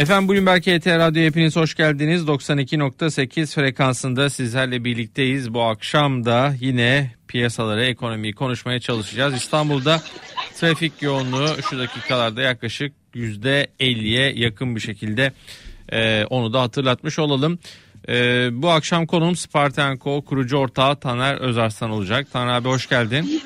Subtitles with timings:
[0.00, 2.22] Efendim Bloomberg HT Radyo hepiniz hoş geldiniz.
[2.22, 5.54] 92.8 frekansında sizlerle birlikteyiz.
[5.54, 9.34] Bu akşam da yine piyasaları, ekonomiyi konuşmaya çalışacağız.
[9.34, 10.02] İstanbul'da
[10.54, 15.32] trafik yoğunluğu şu dakikalarda yaklaşık %50'ye yakın bir şekilde
[15.92, 17.58] e, onu da hatırlatmış olalım.
[18.08, 22.32] E, bu akşam konuğum Spartanko kurucu ortağı Taner Özarslan olacak.
[22.32, 23.42] Taner abi hoş geldin.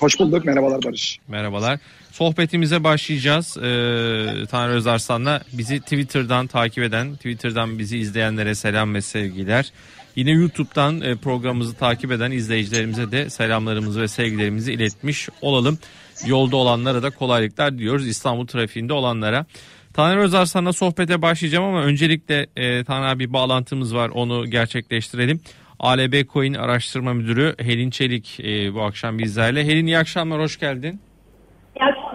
[0.00, 0.44] Hoş bulduk.
[0.44, 1.18] Merhabalar Barış.
[1.28, 1.78] Merhabalar.
[2.18, 3.56] Sohbetimize başlayacağız.
[3.56, 9.72] Ee, Tanrı Özarslan'la bizi Twitter'dan takip eden, Twitter'dan bizi izleyenlere selam ve sevgiler.
[10.16, 15.78] Yine YouTube'dan e, programımızı takip eden izleyicilerimize de selamlarımızı ve sevgilerimizi iletmiş olalım.
[16.26, 19.46] Yolda olanlara da kolaylıklar diliyoruz İstanbul trafiğinde olanlara.
[19.94, 25.40] Taner Özarslan'la sohbete başlayacağım ama öncelikle e, Taner abi bağlantımız var onu gerçekleştirelim.
[25.78, 29.64] ALB Coin Araştırma Müdürü Helin Çelik e, bu akşam bizlerle.
[29.64, 31.00] Helin iyi akşamlar, hoş geldin.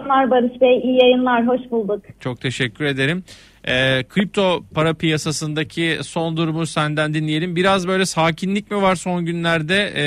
[0.04, 2.02] Akşamlar Barış Bey, iyi yayınlar, hoş bulduk.
[2.20, 3.24] Çok teşekkür ederim.
[3.64, 7.56] E, kripto para piyasasındaki son durumu senden dinleyelim.
[7.56, 9.74] Biraz böyle sakinlik mi var son günlerde?
[9.74, 10.04] E,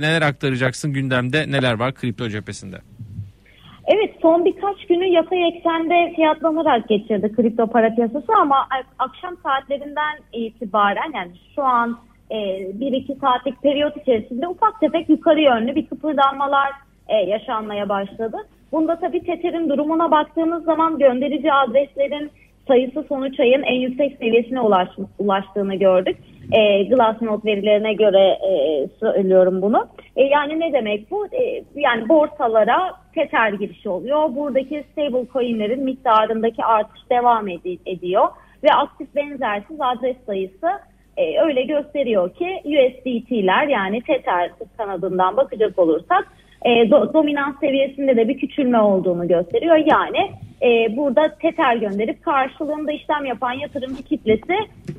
[0.00, 1.50] neler aktaracaksın gündemde?
[1.50, 2.76] Neler var kripto cephesinde?
[3.86, 11.12] Evet son birkaç günü yatay eksende fiyatlanarak geçirdi kripto para piyasası ama akşam saatlerinden itibaren
[11.14, 11.98] yani şu an
[12.30, 16.72] e, 1-2 saatlik periyot içerisinde ufak tefek yukarı yönlü bir kıpırdanmalar
[17.08, 18.36] e, yaşanmaya başladı.
[18.74, 22.30] Bunda tabii Tether'in durumuna baktığımız zaman gönderici adreslerin
[22.68, 26.16] sayısı sonuç ayın en yüksek seviyesine ulaş, ulaştığını gördük.
[26.52, 29.86] E, Glassnode verilerine göre e, söylüyorum bunu.
[30.16, 31.26] E, yani ne demek bu?
[31.26, 34.36] E, yani borsalara Tether girişi oluyor.
[34.36, 38.28] Buradaki stable coinlerin miktarındaki artış devam ed- ediyor.
[38.64, 40.68] Ve aktif benzersiz adres sayısı
[41.16, 46.32] e, öyle gösteriyor ki USDT'ler yani Tether kanadından bakacak olursak
[46.64, 49.76] e, do, dominans seviyesinde de bir küçülme olduğunu gösteriyor.
[49.76, 50.30] Yani
[50.64, 54.54] e, burada Tether gönderip karşılığında işlem yapan yatırımcı kitlesi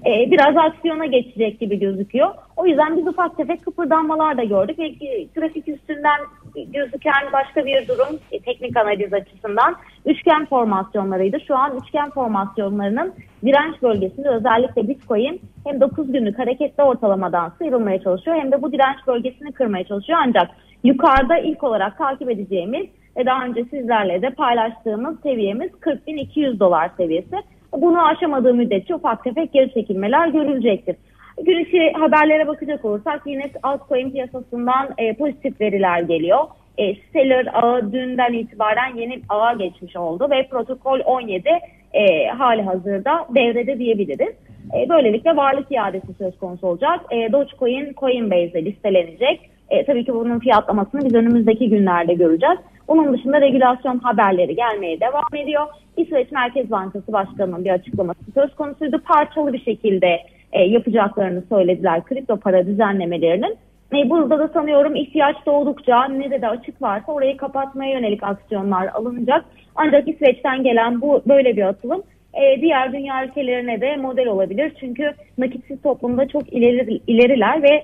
[0.05, 2.29] e, biraz aksiyona geçecek gibi gözüküyor.
[2.57, 4.89] O yüzden biz ufak tefek kıpırdanmalar da gördük ve
[5.35, 6.19] grafik üstünden
[6.55, 9.75] gözüken başka bir durum e, teknik analiz açısından
[10.05, 11.37] üçgen formasyonlarıydı.
[11.47, 13.13] Şu an üçgen formasyonlarının
[13.45, 19.07] direnç bölgesinde özellikle Bitcoin hem 9 günlük hareketli ortalamadan sıyrılmaya çalışıyor hem de bu direnç
[19.07, 20.19] bölgesini kırmaya çalışıyor.
[20.21, 20.49] Ancak
[20.83, 22.85] yukarıda ilk olarak takip edeceğimiz
[23.17, 27.35] ve daha önce sizlerle de paylaştığımız seviyemiz 40.200 dolar seviyesi.
[27.73, 30.95] Bunu aşamadığı müddetçe ufak tefek geri çekilmeler görülecektir.
[31.43, 36.39] Gün içi haberlere bakacak olursak yine altcoin piyasasından e, pozitif veriler geliyor.
[36.77, 41.49] E, Stellar ağı dünden itibaren yeni ağa geçmiş oldu ve protokol 17
[41.93, 44.33] e, hali hazırda devrede diyebiliriz.
[44.73, 46.99] E, böylelikle varlık iadesi söz konusu olacak.
[47.11, 49.49] E, Dogecoin Coinbase'de listelenecek.
[49.69, 52.57] E, tabii ki bunun fiyatlamasını biz önümüzdeki günlerde göreceğiz.
[52.87, 55.67] Onun dışında regülasyon haberleri gelmeye devam ediyor.
[55.97, 59.01] İsveç Merkez Bankası Başkanı'nın bir açıklaması söz konusuydu.
[59.05, 60.19] Parçalı bir şekilde
[60.51, 63.57] e, yapacaklarını söylediler kripto para düzenlemelerinin.
[63.93, 69.45] E, burada da sanıyorum ihtiyaç doğdukça nerede açık varsa orayı kapatmaya yönelik aksiyonlar alınacak.
[69.75, 72.03] Ancak İsveç'ten gelen bu böyle bir atılım
[72.35, 74.73] e, diğer dünya ülkelerine de model olabilir.
[74.79, 77.83] Çünkü nakitsiz toplumda çok ileri, ileriler ve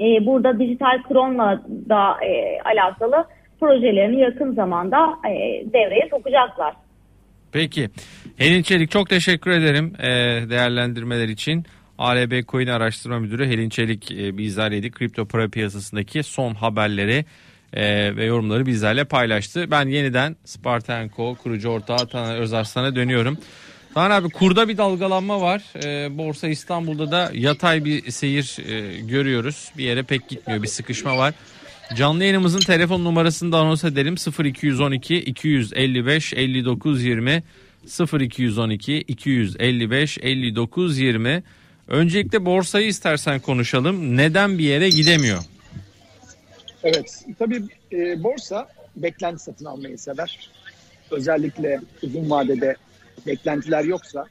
[0.00, 3.24] e, burada dijital kronla da e, alakalı
[3.60, 5.30] projelerini yakın zamanda e,
[5.72, 6.74] devreye sokacaklar.
[7.52, 7.88] Peki.
[8.36, 10.08] Helin Çelik çok teşekkür ederim e,
[10.50, 11.64] değerlendirmeler için.
[11.98, 14.90] ALB Coin Araştırma Müdürü Helin Çelik e, bizlerleydi.
[14.90, 17.24] Kripto para piyasasındaki son haberleri
[17.72, 19.70] e, ve yorumları bizlerle paylaştı.
[19.70, 23.38] Ben yeniden Spartanko kurucu ortağı Taner Özarslan'a dönüyorum.
[23.94, 25.62] Taner abi kurda bir dalgalanma var.
[25.84, 29.72] E, Borsa İstanbul'da da yatay bir seyir e, görüyoruz.
[29.78, 30.62] Bir yere pek gitmiyor.
[30.62, 31.34] Bir sıkışma var.
[31.96, 34.14] Canlı yayınımızın telefon numarasını da anons edelim.
[34.44, 37.42] 0212 255 59 20
[38.20, 41.42] 0212 255 59 20
[41.88, 44.16] Öncelikle borsayı istersen konuşalım.
[44.16, 45.38] Neden bir yere gidemiyor?
[46.84, 47.62] Evet, tabii
[47.92, 50.50] e, borsa beklenti satın almayı sever.
[51.10, 52.76] Özellikle uzun vadede
[53.26, 54.26] beklentiler yoksa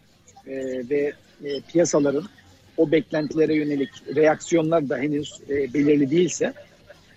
[0.48, 0.54] e,
[0.90, 1.14] ve
[1.44, 2.30] e, piyasaların
[2.78, 6.54] o beklentilere yönelik reaksiyonlar da henüz e, belirli değilse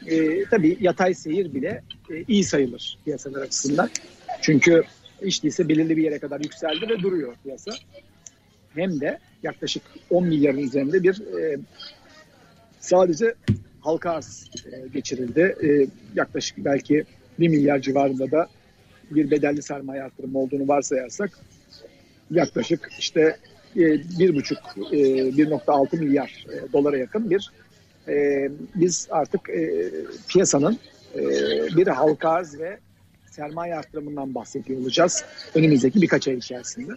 [0.07, 3.91] e, tabii yatay seyir bile e, iyi sayılır piyasalar açısından.
[4.41, 4.83] Çünkü
[5.25, 7.73] hiç değilse belirli bir yere kadar yükseldi ve duruyor piyasa.
[8.75, 11.59] Hem de yaklaşık 10 milyarın üzerinde bir e,
[12.81, 13.35] sadece
[13.81, 15.57] halka arz e, geçirildi.
[15.63, 17.05] E, yaklaşık belki
[17.39, 18.49] 1 milyar civarında da
[19.11, 21.39] bir bedelli sermaye artırımı olduğunu varsayarsak
[22.31, 23.37] yaklaşık işte
[23.77, 24.55] e, 1,5
[24.95, 27.51] e, 1.6 milyar e, dolara yakın bir
[28.09, 29.91] e, biz artık e,
[30.29, 30.79] piyasanın
[31.15, 31.21] e,
[31.77, 32.79] bir halka arz ve
[33.31, 36.93] sermaye artırımından bahsediyor olacağız önümüzdeki birkaç ay içerisinde.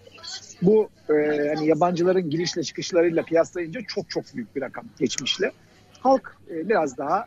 [0.62, 1.14] Bu e,
[1.56, 5.52] hani yabancıların girişle çıkışlarıyla kıyaslayınca çok çok büyük bir rakam geçmişle.
[6.00, 7.26] Halk e, biraz daha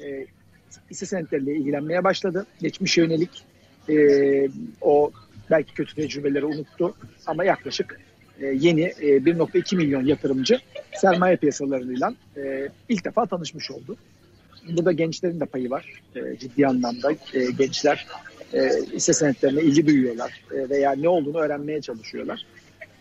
[0.00, 0.26] e,
[0.90, 2.46] hisse senetleriyle ilgilenmeye başladı.
[2.60, 3.44] Geçmişe yönelik
[3.88, 3.96] e,
[4.80, 5.10] o
[5.50, 6.96] belki kötü tecrübeleri unuttu
[7.26, 8.00] ama yaklaşık
[8.46, 10.58] yeni e, 1.2 milyon yatırımcı
[10.94, 13.96] sermaye piyasalarıyla e, ilk defa tanışmış oldu.
[14.68, 16.02] Burada gençlerin de payı var.
[16.16, 18.06] E, ciddi anlamda e, gençler
[18.54, 22.46] e, hisse senetlerine ilgi duyuyorlar e, veya ne olduğunu öğrenmeye çalışıyorlar.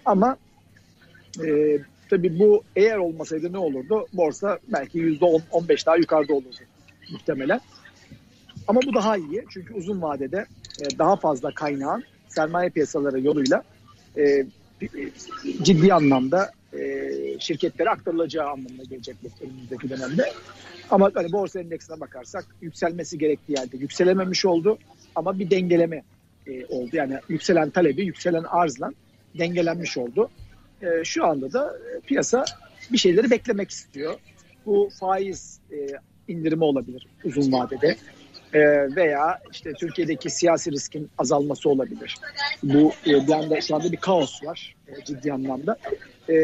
[0.06, 0.38] Ama
[1.46, 1.80] e,
[2.10, 4.08] tabii bu eğer olmasaydı ne olurdu?
[4.14, 6.56] Borsa belki %10-15 daha yukarıda olurdu
[7.12, 7.62] muhtemelen.
[8.68, 10.46] Ama bu daha iyi çünkü uzun vadede
[10.82, 13.64] e, daha fazla kaynağın sermaye piyasaları yoluyla
[14.18, 14.46] e,
[15.64, 20.32] ciddi anlamda e, şirketlere aktarılacağı anlamına gelecek bu önümüzdeki dönemde.
[20.90, 24.78] Ama hani borsa endeksine bakarsak yükselmesi gerektiği yerde yükselememiş oldu
[25.16, 26.04] ama bir dengeleme
[26.48, 26.90] e, oldu.
[26.94, 28.92] Yani yükselen talebi yükselen arzla
[29.40, 30.30] dengelenmiş oldu.
[30.82, 32.46] E, şu anda da piyasa
[32.92, 34.14] bir şeyleri beklemek istiyor.
[34.66, 35.60] Bu faiz
[36.28, 37.98] indirimi olabilir uzun vadede
[38.96, 42.16] veya işte Türkiye'deki siyasi riskin azalması olabilir.
[42.64, 45.78] Bu e, bir anda şu anda bir kaos var e, ciddi anlamda.
[46.30, 46.36] E,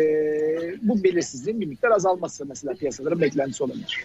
[0.81, 4.03] bu belirsizliğin bir miktar azalması mesela piyasaların beklentisi olabilir.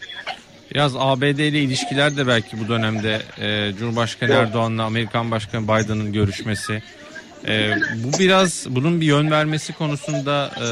[0.75, 4.41] Biraz ABD ile ilişkiler de belki bu dönemde e, Cumhurbaşkanı evet.
[4.41, 6.83] Erdoğan'la Amerikan Başkanı Biden'ın görüşmesi.
[7.47, 7.71] E,
[8.05, 10.69] bu biraz bunun bir yön vermesi konusunda e,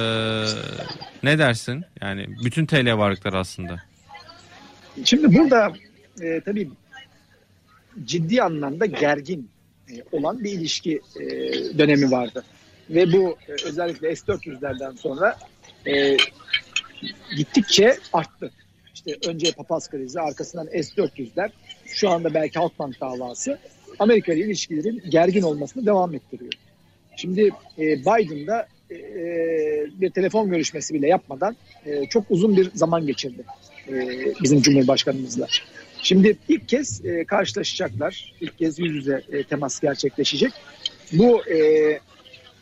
[1.23, 1.85] ne dersin?
[2.01, 3.77] Yani bütün TL varlıklar aslında.
[5.05, 5.73] Şimdi burada
[6.21, 6.71] e, tabii
[8.05, 9.51] ciddi anlamda gergin
[9.91, 11.25] e, olan bir ilişki e,
[11.79, 12.45] dönemi vardı.
[12.91, 15.39] Ve bu e, özellikle S-400'lerden sonra
[17.37, 18.51] gittikçe arttı.
[18.95, 21.51] İşte önce papaz krizi, arkasından S-400'ler,
[21.87, 23.59] şu anda belki Halkbank davası
[23.99, 26.53] Amerika ile ilişkilerin gergin olmasını devam ettiriyor.
[27.17, 28.69] Şimdi Biden da
[30.01, 31.57] bir telefon görüşmesi bile yapmadan
[32.11, 33.45] çok uzun bir zaman geçirdi
[34.43, 35.47] bizim Cumhurbaşkanımızla.
[36.07, 40.53] Şimdi ilk kez e, karşılaşacaklar, ilk kez yüz yüze e, temas gerçekleşecek.
[41.13, 42.01] Bu e,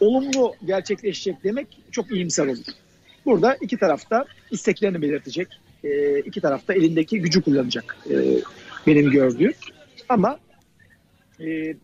[0.00, 2.64] olumlu gerçekleşecek demek çok iyimser olur.
[3.24, 5.48] Burada iki tarafta isteklerini belirtecek,
[5.84, 8.14] e, iki tarafta elindeki gücü kullanacak e,
[8.86, 9.52] benim gördüğüm.
[10.08, 10.38] Ama
[11.40, 11.74] e,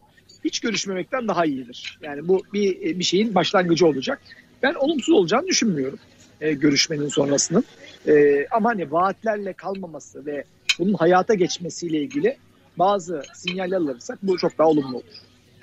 [0.45, 1.99] hiç görüşmemekten daha iyidir.
[2.03, 4.21] Yani bu bir bir şeyin başlangıcı olacak.
[4.63, 5.99] Ben olumsuz olacağını düşünmüyorum
[6.41, 7.65] e, görüşmenin sonrasının.
[8.09, 10.45] E, ama hani vaatlerle kalmaması ve
[10.79, 12.37] bunun hayata geçmesiyle ilgili
[12.77, 15.05] bazı sinyaller alırsak bu çok daha olumlu olur.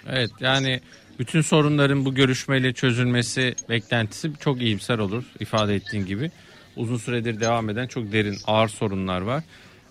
[0.09, 0.81] Evet yani
[1.19, 6.31] bütün sorunların bu görüşmeyle çözülmesi beklentisi çok iyimser olur ifade ettiğin gibi.
[6.75, 9.43] Uzun süredir devam eden çok derin ağır sorunlar var.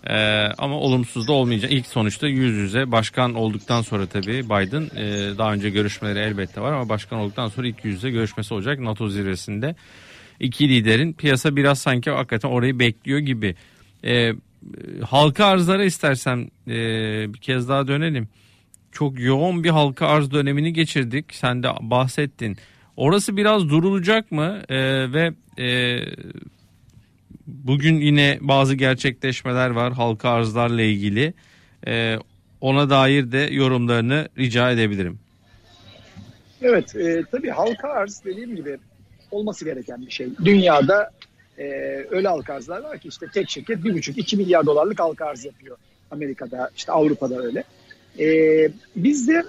[0.08, 0.14] Ee,
[0.58, 1.72] ama olumsuz da olmayacak.
[1.72, 6.72] İlk sonuçta yüz yüze başkan olduktan sonra tabii Biden e, daha önce görüşmeleri elbette var
[6.72, 9.74] ama başkan olduktan sonra ilk yüz yüze görüşmesi olacak NATO zirvesinde.
[10.40, 13.54] İki liderin piyasa biraz sanki hakikaten orayı bekliyor gibi.
[14.04, 14.32] Ee,
[15.02, 16.74] halka arzlara istersen e,
[17.34, 18.28] bir kez daha dönelim.
[18.92, 21.34] Çok yoğun bir halka arz dönemini geçirdik.
[21.34, 22.56] Sen de bahsettin.
[22.96, 24.60] Orası biraz durulacak mı?
[24.68, 24.78] E,
[25.12, 25.98] ve e,
[27.46, 31.34] bugün yine bazı gerçekleşmeler var halka arzlarla ilgili.
[31.86, 32.18] E,
[32.60, 35.18] ona dair de yorumlarını rica edebilirim.
[36.62, 38.78] Evet, e, tabii halka arz dediğim gibi
[39.30, 40.28] olması gereken bir şey.
[40.44, 41.10] Dünyada
[41.58, 41.64] e,
[42.10, 45.44] öyle halka arzlar var ki işte tek şirket bir buçuk iki milyar dolarlık halka arz
[45.44, 45.76] yapıyor.
[46.10, 47.64] Amerika'da işte Avrupa'da öyle.
[48.18, 49.44] E, bizde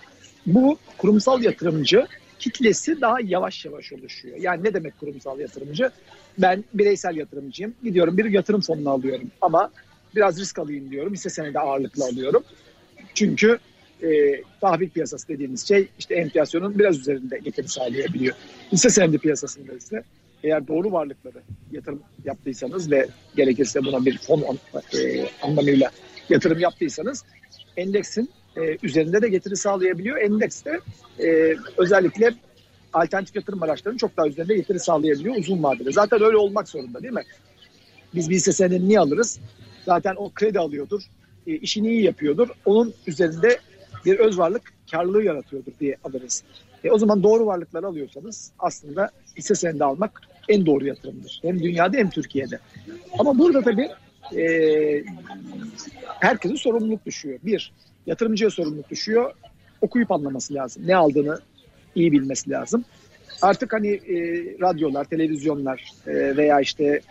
[0.45, 2.07] bu kurumsal yatırımcı
[2.39, 4.37] kitlesi daha yavaş yavaş oluşuyor.
[4.37, 5.91] Yani ne demek kurumsal yatırımcı?
[6.37, 7.73] Ben bireysel yatırımcıyım.
[7.83, 9.71] Gidiyorum bir yatırım fonunu alıyorum ama
[10.15, 11.13] biraz risk alayım diyorum.
[11.13, 12.43] Hisse senedi ağırlıklı alıyorum.
[13.13, 13.59] Çünkü
[14.03, 14.07] e,
[14.61, 18.35] tahvil piyasası dediğimiz şey işte enflasyonun biraz üzerinde getiri sağlayabiliyor.
[18.71, 20.03] Hisse senedi piyasasında ise
[20.48, 24.44] eğer doğru varlıkları yatırım yaptıysanız ve gerekirse buna bir fon
[24.94, 25.92] e, anlamıyla
[26.30, 27.24] yatırım yaptıysanız
[27.77, 30.18] endeksin e, üzerinde de getiri sağlayabiliyor.
[30.18, 30.80] Endeks de
[31.20, 32.34] e, özellikle
[32.94, 35.92] alternatif yatırım araçlarının çok daha üzerinde getiri sağlayabiliyor uzun vadede.
[35.92, 37.24] Zaten öyle olmak zorunda değil mi?
[38.16, 39.39] Biz bir hisse senedini niye alırız?
[39.86, 41.01] Zaten o kredi alıyordur,
[41.48, 42.48] e, işini iyi yapıyordur.
[42.66, 43.60] Onun üzerinde
[44.06, 46.44] bir öz varlık karlılığı yaratıyordur diye alırız.
[46.84, 51.39] E, o zaman doğru varlıkları alıyorsanız aslında hisse senedi almak en doğru yatırımdır.
[51.42, 52.60] Hem dünyada hem Türkiye'de.
[53.20, 53.89] Ama burada tabii
[54.42, 55.04] e,
[56.20, 57.39] herkesin sorumluluk düşüyor.
[57.44, 57.72] Bir,
[58.06, 59.34] yatırımcıya sorumluluk düşüyor.
[59.82, 60.84] Okuyup anlaması lazım.
[60.88, 61.39] Ne aldığını
[61.96, 62.86] iyi bilmesi lazım.
[63.42, 64.18] Artık hani e,
[64.62, 67.01] radyolar, televizyonlar e, veya işte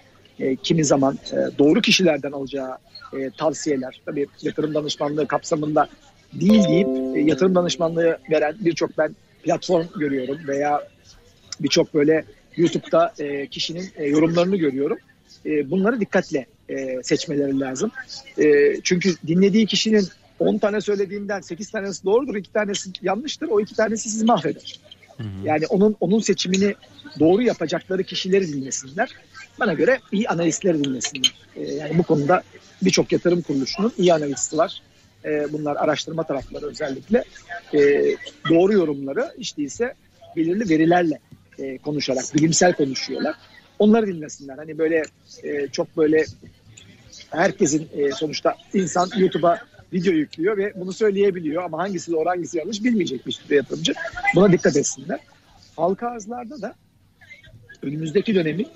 [0.40, 2.78] e, kimi zaman e, doğru kişilerden alacağı
[3.12, 5.88] e, tavsiyeler, tabii yatırım danışmanlığı kapsamında
[6.32, 10.88] değil deyip e, yatırım danışmanlığı veren birçok ben platform görüyorum veya
[11.60, 12.24] birçok böyle
[12.56, 14.98] YouTube'da e, kişinin e, yorumlarını görüyorum.
[15.46, 17.90] E, bunları dikkatle e, seçmeleri lazım.
[18.38, 20.08] E, çünkü dinlediği kişinin
[20.38, 23.48] 10 tane söylediğinden 8 tanesi doğrudur, 2 tanesi yanlıştır.
[23.48, 24.80] O 2 tanesi sizi mahveder.
[25.44, 26.74] Yani onun onun seçimini
[27.20, 29.14] doğru yapacakları kişileri dinlesinler.
[29.60, 31.34] Bana göre iyi analistleri dinlesinler.
[31.56, 32.42] E, yani bu konuda
[32.82, 34.82] birçok yatırım kuruluşunun iyi analisti var.
[35.24, 37.24] E, bunlar araştırma tarafları özellikle.
[37.74, 37.80] E,
[38.50, 39.94] doğru yorumları işte ise
[40.36, 41.18] belirli verilerle
[41.58, 43.34] e, konuşarak, bilimsel konuşuyorlar.
[43.78, 44.56] Onları dinlesinler.
[44.56, 45.02] Hani böyle
[45.42, 46.24] e, çok böyle
[47.30, 49.58] herkesin e, sonuçta insan YouTube'a
[49.92, 53.94] video yüklüyor ve bunu söyleyebiliyor ama hangisi doğru hangisi yanlış bilmeyecek bir yatırımcı.
[54.34, 55.20] Buna dikkat etsinler.
[55.76, 56.74] Halka arzlarda da
[57.82, 58.66] önümüzdeki dönemi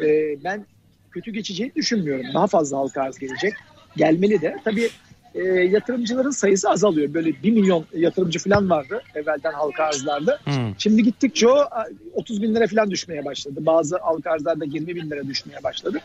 [0.00, 0.66] e, ben
[1.10, 2.26] kötü geçeceğini düşünmüyorum.
[2.34, 3.52] Daha fazla halka arz gelecek.
[3.96, 4.56] Gelmeli de.
[4.64, 4.90] Tabii
[5.34, 7.14] e, yatırımcıların sayısı azalıyor.
[7.14, 10.38] Böyle 1 milyon yatırımcı falan vardı evvelden halka arzlarda.
[10.44, 10.74] Hmm.
[10.78, 11.68] Şimdi gittikçe o
[12.14, 13.66] 30 bin lira falan düşmeye başladı.
[13.66, 15.98] Bazı halka arzlarda 20 bin lira düşmeye başladı.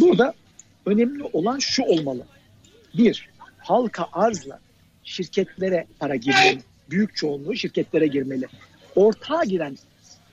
[0.00, 0.34] Burada
[0.86, 2.26] önemli olan şu olmalı.
[2.94, 3.28] Bir,
[3.58, 4.58] halka arzla
[5.04, 6.60] şirketlere para girmeli.
[6.90, 8.46] Büyük çoğunluğu şirketlere girmeli.
[8.96, 9.76] Ortağa giren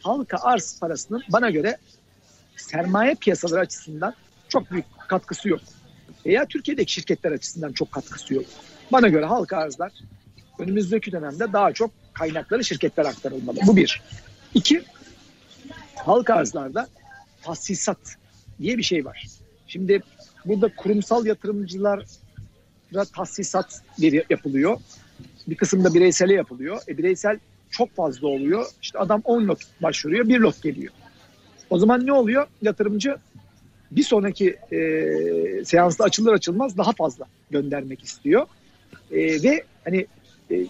[0.01, 1.77] halka arz parasının bana göre
[2.55, 4.13] sermaye piyasaları açısından
[4.49, 5.59] çok büyük katkısı yok.
[6.25, 8.45] Veya Türkiye'deki şirketler açısından çok katkısı yok.
[8.91, 9.91] Bana göre halka arzlar
[10.59, 13.57] önümüzdeki dönemde daha çok kaynakları şirketler aktarılmalı.
[13.67, 14.01] Bu bir.
[14.53, 14.83] İki,
[15.95, 16.87] halka arzlarda
[17.41, 18.17] tahsisat
[18.59, 19.27] diye bir şey var.
[19.67, 20.01] Şimdi
[20.45, 22.05] burada kurumsal yatırımcılar
[23.13, 23.81] tahsisat
[24.29, 24.79] yapılıyor.
[25.47, 26.81] Bir kısımda bireysele yapılıyor.
[26.87, 27.39] E, bireysel
[27.69, 28.65] çok fazla oluyor.
[28.81, 30.93] İşte adam 10 lot başvuruyor, bir lot geliyor.
[31.69, 32.47] O zaman ne oluyor?
[32.61, 33.17] Yatırımcı
[33.95, 38.47] bir sonraki e, seansta açılır açılmaz daha fazla göndermek istiyor.
[39.11, 40.07] E, ve hani
[40.51, 40.65] e,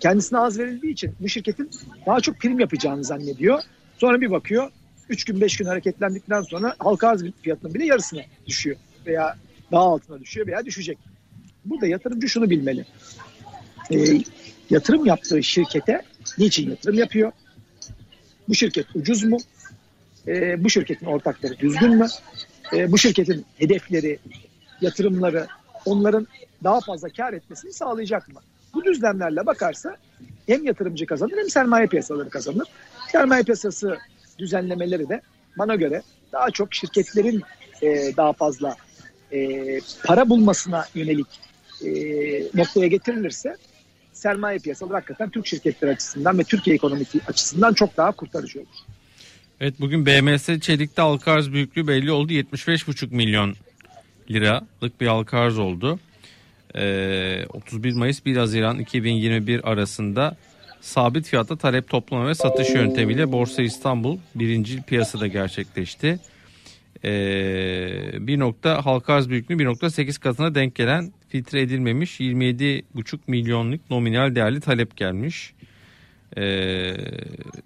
[0.00, 1.70] kendisine az verildiği için bu şirketin
[2.06, 3.60] daha çok prim yapacağını zannediyor.
[3.98, 4.70] Sonra bir bakıyor
[5.08, 9.36] 3 gün 5 gün hareketlendikten sonra halka arz fiyatının bile yarısına düşüyor veya
[9.72, 10.98] daha altına düşüyor veya düşecek.
[11.64, 12.84] Burada yatırımcı şunu bilmeli.
[13.92, 13.96] E,
[14.70, 16.02] yatırım yaptığı şirkete
[16.38, 17.32] niçin yatırım yapıyor?
[18.48, 19.38] Bu şirket ucuz mu?
[20.28, 22.06] E, bu şirketin ortakları düzgün mü?
[22.72, 24.18] E, bu şirketin hedefleri,
[24.80, 25.46] yatırımları
[25.84, 26.26] onların
[26.64, 28.40] daha fazla kar etmesini sağlayacak mı?
[28.74, 29.96] Bu düzlemlerle bakarsa
[30.46, 32.68] hem yatırımcı kazanır hem sermaye piyasaları kazanır.
[33.12, 33.98] Sermaye piyasası
[34.38, 35.20] düzenlemeleri de
[35.58, 37.42] bana göre daha çok şirketlerin
[37.82, 38.76] e, daha fazla
[39.32, 41.26] e, para bulmasına yönelik
[41.84, 41.90] e,
[42.54, 43.56] noktaya getirilirse
[44.12, 48.85] sermaye piyasaları hakikaten Türk şirketleri açısından ve Türkiye ekonomisi açısından çok daha kurtarıcı olur.
[49.60, 52.32] Evet bugün BMS Çelik'te halka arz büyüklüğü belli oldu.
[52.32, 53.54] 75,5 milyon
[54.30, 55.98] liralık bir halka arz oldu.
[56.74, 60.36] Ee, 31 Mayıs 1 Haziran 2021 arasında
[60.80, 66.18] sabit fiyatta talep toplama ve satış yöntemiyle Borsa İstanbul birinci piyasada gerçekleşti.
[67.04, 74.34] Ee, bir nokta halka arz büyüklüğü 1.8 katına denk gelen filtre edilmemiş 27,5 milyonluk nominal
[74.34, 75.52] değerli talep gelmiş.
[76.36, 76.42] Ee,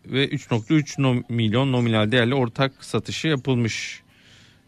[0.07, 4.03] ve 3.3 nom milyon nominal değerli ortak satışı yapılmış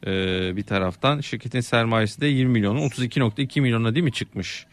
[0.06, 1.21] ee, bir taraftan.
[1.21, 4.66] Şirketin sermayesi de 20 milyonun 32.2 milyona değil mi çıkmış?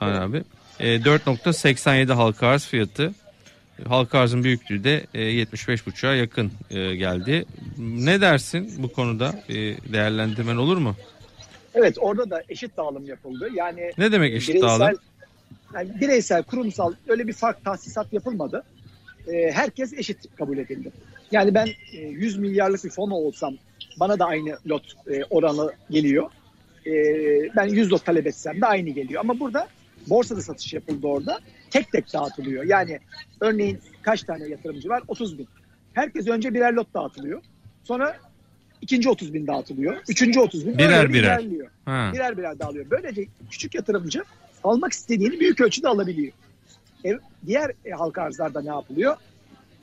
[0.00, 0.22] Yani evet.
[0.22, 0.42] abi.
[0.80, 3.14] Ee, 4.87 halka arz fiyatı.
[3.88, 7.44] Halka arzın büyüklüğü de e, 75.5'a yakın e, geldi.
[7.78, 9.42] Ne dersin bu konuda?
[9.48, 9.54] E,
[9.92, 10.96] değerlendirmen olur mu?
[11.74, 13.48] Evet orada da eşit dağılım yapıldı.
[13.54, 14.98] Yani Ne demek eşit bireysel, dağılım?
[15.74, 18.64] Yani bireysel, kurumsal öyle bir fark tahsisat yapılmadı.
[19.28, 20.92] E, herkes eşit kabul edildi.
[21.30, 23.54] Yani ben e, 100 milyarlık bir fon olsam
[24.00, 26.30] bana da aynı lot e, oranı geliyor.
[26.86, 26.92] E,
[27.56, 29.20] ben 100 lot talep etsem de aynı geliyor.
[29.20, 29.68] Ama burada
[30.06, 31.40] borsada satış yapıldı orada.
[31.70, 32.64] Tek tek dağıtılıyor.
[32.64, 32.98] Yani
[33.40, 35.02] örneğin kaç tane yatırımcı var?
[35.08, 35.48] 30 bin.
[35.92, 37.42] Herkes önce birer lot dağıtılıyor.
[37.84, 38.16] Sonra
[38.80, 39.96] ikinci 30 bin dağıtılıyor.
[40.08, 40.78] Üçüncü 30 bin.
[40.78, 41.50] Birer birer.
[41.86, 42.90] Birer birer dağılıyor.
[42.90, 44.24] Böylece küçük yatırımcı
[44.68, 46.32] almak istediğini büyük ölçüde alabiliyor.
[47.04, 47.12] E,
[47.46, 49.16] diğer e, halka arzlarda ne yapılıyor?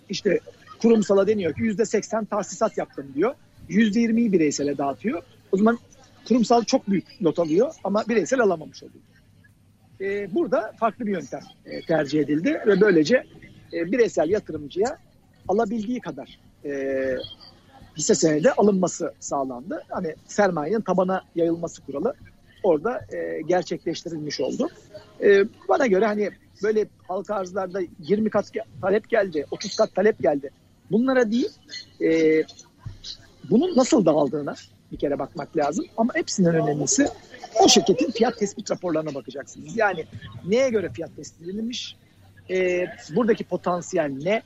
[0.10, 0.40] İşte
[0.82, 3.36] kurumsala deniyor ki yüzde seksen tahsisat yaptım diyor.
[3.70, 5.22] Yüzde yirmiyi bireysele dağıtıyor.
[5.52, 5.80] O zaman
[6.28, 9.04] kurumsal çok büyük lot alıyor ama bireysel alamamış oluyor.
[10.02, 13.24] E, burada farklı bir yöntem e, tercih edildi ve böylece
[13.74, 14.98] e, bireysel yatırımcıya
[15.48, 16.72] alabildiği kadar e,
[17.98, 19.84] hisse senedi alınması sağlandı.
[19.90, 22.14] Hani sermayenin tabana yayılması kuralı
[22.66, 24.70] orada e, gerçekleştirilmiş oldu.
[25.22, 26.30] E, bana göre hani
[26.64, 30.50] böyle halka arzlarda 20 kat talep geldi, 30 kat talep geldi.
[30.92, 31.50] Bunlara değil,
[32.02, 32.44] e,
[33.50, 34.56] bunun nasıl dağıldığına,
[34.92, 35.86] bir kere bakmak lazım.
[35.98, 37.08] Ama hepsinden önemlisi
[37.64, 39.78] o şirketin fiyat tespit raporlarına bakacaksınız.
[39.78, 40.06] Yani
[40.46, 41.96] neye göre fiyat tespit edilmiş,
[42.50, 44.42] e, buradaki potansiyel ne,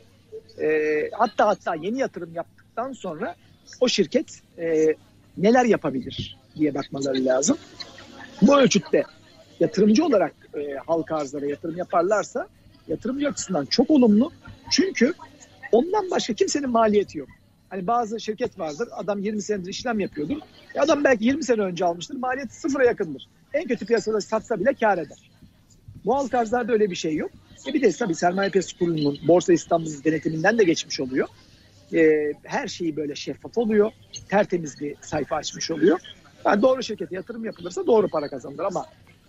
[0.65, 3.35] e, hatta hatta yeni yatırım yaptıktan sonra
[3.79, 4.95] o şirket e,
[5.37, 7.57] neler yapabilir diye bakmaları lazım.
[8.41, 9.03] Bu ölçütte
[9.59, 12.47] yatırımcı olarak e, halka arzlara yatırım yaparlarsa
[12.87, 14.31] yatırımcı açısından çok olumlu.
[14.71, 15.13] Çünkü
[15.71, 17.29] ondan başka kimsenin maliyeti yok.
[17.69, 18.89] Hani bazı şirket vardır.
[18.91, 20.37] Adam 20 senedir işlem yapıyordur.
[20.75, 22.15] E adam belki 20 sene önce almıştır.
[22.15, 23.27] Maliyeti sıfıra yakındır.
[23.53, 25.31] En kötü piyasada satsa bile kar eder.
[26.05, 27.31] Bu halka arzlarda öyle bir şey yok.
[27.67, 31.27] E bir de tabii sermaye piyasası kurulunun Borsa İstanbul denetiminden de geçmiş oluyor.
[31.93, 33.91] E, her şeyi böyle şeffaf oluyor.
[34.29, 35.99] Tertemiz bir sayfa açmış oluyor.
[36.45, 38.85] Yani doğru şirkete yatırım yapılırsa doğru para kazanılır ama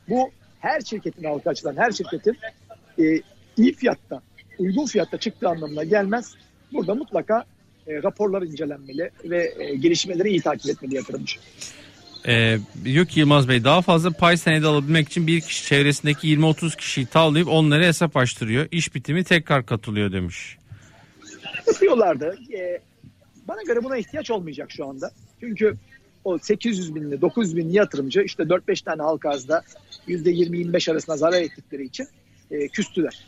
[0.08, 2.38] bu her şirketin halka açılan her şirketin
[2.98, 3.20] e,
[3.56, 4.22] iyi fiyatta,
[4.58, 6.34] uygun fiyatta çıktığı anlamına gelmez.
[6.72, 7.44] Burada mutlaka
[7.86, 11.40] e, raporlar incelenmeli ve e, gelişmeleri iyi takip etmeli yatırımcı.
[12.26, 16.76] Ee, diyor ki Yılmaz Bey daha fazla pay senedi alabilmek için bir kişi çevresindeki 20-30
[16.76, 18.68] kişiyi tavlayıp onlara hesap açtırıyor.
[18.70, 20.58] İş bitimi tekrar katılıyor demiş.
[21.66, 22.38] Yapıyorlardı.
[22.54, 22.80] Ee,
[23.48, 25.10] bana göre buna ihtiyaç olmayacak şu anda.
[25.40, 25.74] Çünkü
[26.24, 29.62] o 800 binli 900 binli yatırımcı işte 4-5 tane halka arzda
[30.08, 32.06] %20-25 arasında zarar ettikleri için
[32.50, 33.26] e, küstüler.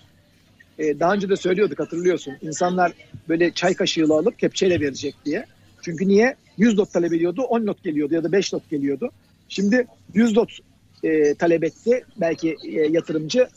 [0.78, 2.34] E, daha önce de söylüyorduk hatırlıyorsun.
[2.42, 2.92] İnsanlar
[3.28, 5.46] böyle çay kaşığıyla alıp kepçeyle verecek diye.
[5.82, 6.36] Çünkü niye?
[6.58, 9.10] 100 lot talep ediyordu 10 lot geliyordu ya da 5 lot geliyordu.
[9.48, 10.58] Şimdi 100 lot
[11.02, 13.48] e, talep etti belki e, yatırımcı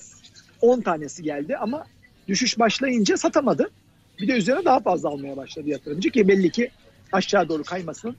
[0.62, 1.86] 10 tanesi geldi ama
[2.28, 3.70] düşüş başlayınca satamadı.
[4.22, 6.72] Bir de üzerine daha fazla almaya başladı yatırımcı ki belli ki
[7.12, 8.16] aşağı doğru kaymasının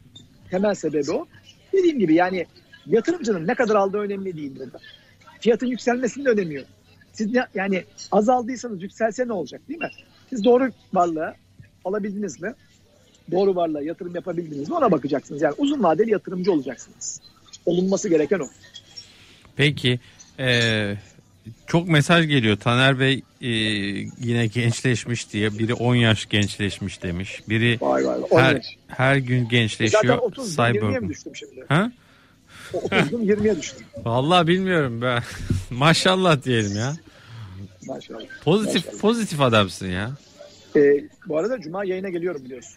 [0.51, 1.27] temel sebebi o.
[1.73, 2.47] Dediğim gibi yani
[2.87, 4.79] yatırımcının ne kadar aldığı önemli değil burada.
[5.41, 6.67] Fiyatın yükselmesinin de önemi yok.
[7.13, 9.91] Siz ne, yani azaldıysanız yükselse ne olacak değil mi?
[10.31, 11.35] Siz doğru varlığı
[11.85, 12.55] alabildiniz mi?
[13.31, 14.75] Doğru varlığa yatırım yapabildiniz mi?
[14.75, 15.43] Ona bakacaksınız.
[15.43, 17.21] Yani uzun vadeli yatırımcı olacaksınız.
[17.67, 18.49] Olunması gereken o.
[19.57, 20.01] Peki
[20.39, 20.95] ee,
[21.67, 22.57] çok mesaj geliyor.
[22.57, 23.49] Taner Bey e,
[24.21, 25.59] yine gençleşmiş diye.
[25.59, 27.43] Biri 10 yaş gençleşmiş demiş.
[27.49, 28.21] Biri Vay vay.
[28.31, 28.43] vay.
[28.43, 28.67] her, yaş.
[28.89, 30.19] her gün Zaten gençleşiyor.
[30.19, 31.65] 30 20'ye mi düştüm şimdi?
[31.69, 31.93] Ha?
[32.73, 33.87] 30'dum 20'ye düştüm.
[34.05, 35.23] Vallahi bilmiyorum ben.
[35.71, 36.93] Maşallah diyelim ya.
[37.87, 38.21] Maşallah.
[38.45, 39.01] Pozitif Maşallah.
[39.01, 40.11] pozitif adamsın ya.
[40.77, 42.73] Ee, bu arada Cuma yayına geliyorum biliyorsun.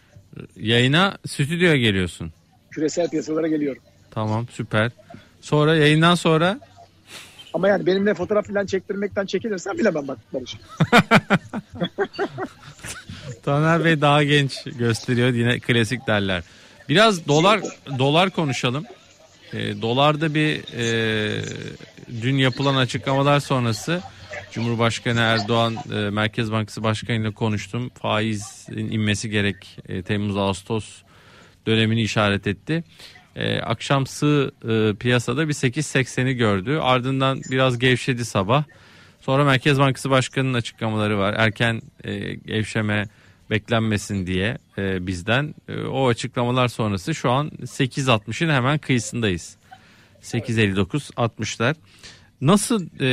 [0.55, 2.31] Yayına stüdyoya geliyorsun.
[2.71, 3.81] Küresel piyasalara geliyorum.
[4.11, 4.91] Tamam süper.
[5.41, 6.59] Sonra yayından sonra
[7.53, 10.57] Ama yani benimle fotoğraf falan çektirmekten çekinirsen bilemem bak Barış.
[13.43, 16.43] Taner Bey daha genç gösteriyor yine klasik derler.
[16.89, 17.61] Biraz dolar
[17.99, 18.85] dolar konuşalım.
[19.53, 21.41] E, dolarda bir e,
[22.21, 24.01] dün yapılan açıklamalar sonrası
[24.51, 27.89] Cumhurbaşkanı Erdoğan e, Merkez Bankası Başkanı ile konuştum.
[27.89, 31.01] Faizin inmesi gerek e, Temmuz Ağustos
[31.67, 32.83] dönemini işaret etti.
[33.39, 36.79] E, akşam sığ e, piyasada bir 8.80'i gördü.
[36.81, 38.63] Ardından biraz gevşedi sabah.
[39.21, 41.33] Sonra Merkez Bankası Başkanı'nın açıklamaları var.
[41.37, 43.09] Erken e, gevşeme
[43.49, 45.55] beklenmesin diye e, bizden.
[45.67, 49.55] E, o açıklamalar sonrası şu an 8.60'ın hemen kıyısındayız.
[50.21, 51.75] 8.59 60'lar.
[52.41, 53.09] Nasıl e,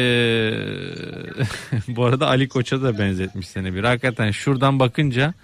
[1.97, 3.85] bu arada Ali Koç'a da benzetmiş seni bir.
[3.85, 5.35] Hakikaten şuradan bakınca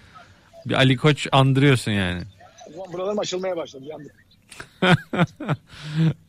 [0.66, 2.23] bir Ali Koç andırıyorsun yani.
[2.77, 3.85] O buralarım açılmaya başladı.
[3.85, 4.23] Yandık.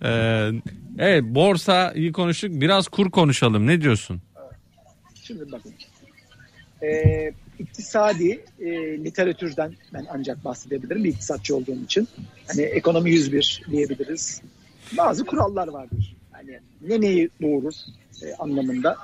[0.04, 0.50] Ee,
[0.98, 2.52] evet borsa iyi konuştuk.
[2.52, 3.68] Biraz kur konuşalım.
[3.68, 4.22] Ne diyorsun?
[5.24, 5.74] Şimdi bakın.
[6.84, 8.70] Ee, iktisadi e,
[9.04, 12.08] literatürden ben ancak bahsedebilirim bir iktisatçı olduğum için.
[12.48, 14.42] Hani ekonomi 101 diyebiliriz.
[14.98, 16.16] Bazı kurallar vardır.
[16.32, 17.74] Hani ne neyi doğurur
[18.24, 18.98] e, anlamında.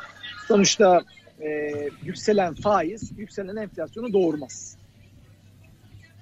[0.47, 1.03] Sonuçta
[1.41, 1.71] e,
[2.03, 4.77] yükselen faiz yükselen enflasyonu doğurmaz.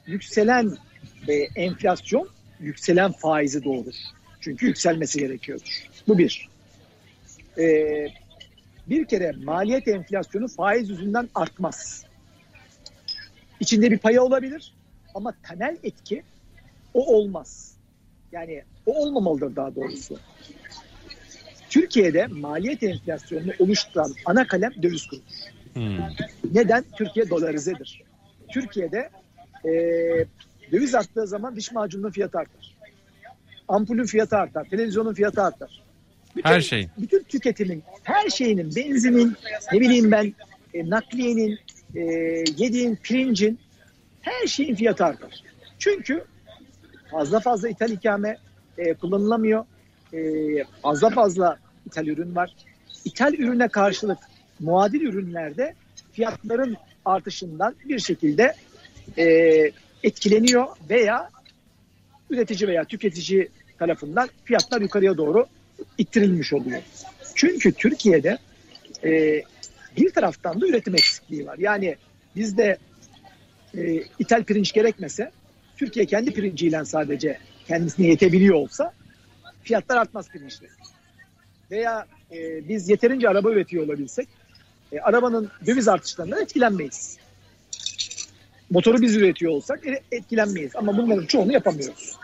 [0.08, 0.78] Yükselen
[1.28, 3.96] e, enflasyon yükselen faizi doğurur.
[4.42, 5.88] Çünkü yükselmesi gerekiyordur.
[6.08, 6.50] Bu bir.
[7.58, 8.08] Ee,
[8.88, 12.06] bir kere maliyet enflasyonu faiz yüzünden artmaz.
[13.60, 14.74] İçinde bir paya olabilir
[15.16, 16.24] ama temel etki
[16.94, 17.74] o olmaz.
[18.32, 20.20] Yani o olmamalıdır daha doğrusu.
[21.70, 25.20] Türkiye'de maliyet enflasyonunu oluşturan ana kalem döviz kuru.
[25.74, 25.98] Hmm.
[26.54, 26.86] Neden?
[26.96, 28.02] Türkiye dolarizedir.
[28.50, 29.10] Türkiye'de
[29.66, 29.72] e,
[30.72, 32.76] döviz arttığı zaman diş macununun fiyatı artar.
[33.68, 34.66] Ampulün fiyatı artar.
[34.70, 35.82] Televizyonun fiyatı artar.
[36.36, 36.88] Bütün, Her şey.
[36.98, 39.36] Bütün tüketimin, her şeyinin, benzinin,
[39.74, 40.34] ne bileyim ben,
[40.74, 41.60] e, nakliyenin,
[41.96, 42.02] e,
[42.58, 43.60] yediğin pirincin,
[44.22, 45.44] her şeyin fiyatı artar.
[45.80, 46.24] Çünkü
[47.12, 48.38] fazla fazla ithal ikame
[48.78, 49.66] e, kullanılamıyor.
[50.14, 50.20] E,
[50.82, 52.56] fazla fazla ithal ürün var.
[53.06, 54.18] İthal ürüne karşılık
[54.60, 55.74] muadil ürünlerde
[56.12, 58.54] fiyatların artışından bir şekilde
[59.18, 59.26] e,
[60.08, 61.30] etkileniyor veya
[62.30, 65.46] üretici veya tüketici tarafından fiyatlar yukarıya doğru
[65.98, 66.82] ittirilmiş oluyor.
[67.36, 68.38] Çünkü Türkiye'de
[69.04, 69.44] e,
[69.98, 71.58] bir taraftan da üretim eksikliği var.
[71.58, 71.96] Yani
[72.36, 72.78] bizde
[73.78, 75.32] e, ithal pirinç gerekmese
[75.78, 78.94] Türkiye kendi pirinciyle sadece kendisine yetebiliyor olsa
[79.64, 80.66] fiyatlar artmaz pirinçte.
[81.72, 84.28] Veya e, biz yeterince araba üretiyor olabilsek
[84.92, 87.18] e, arabanın döviz artışlarından etkilenmeyiz.
[88.70, 89.80] Motoru biz üretiyor olsak
[90.12, 90.76] etkilenmeyiz.
[90.76, 92.16] Ama bunların çoğunu yapamıyoruz.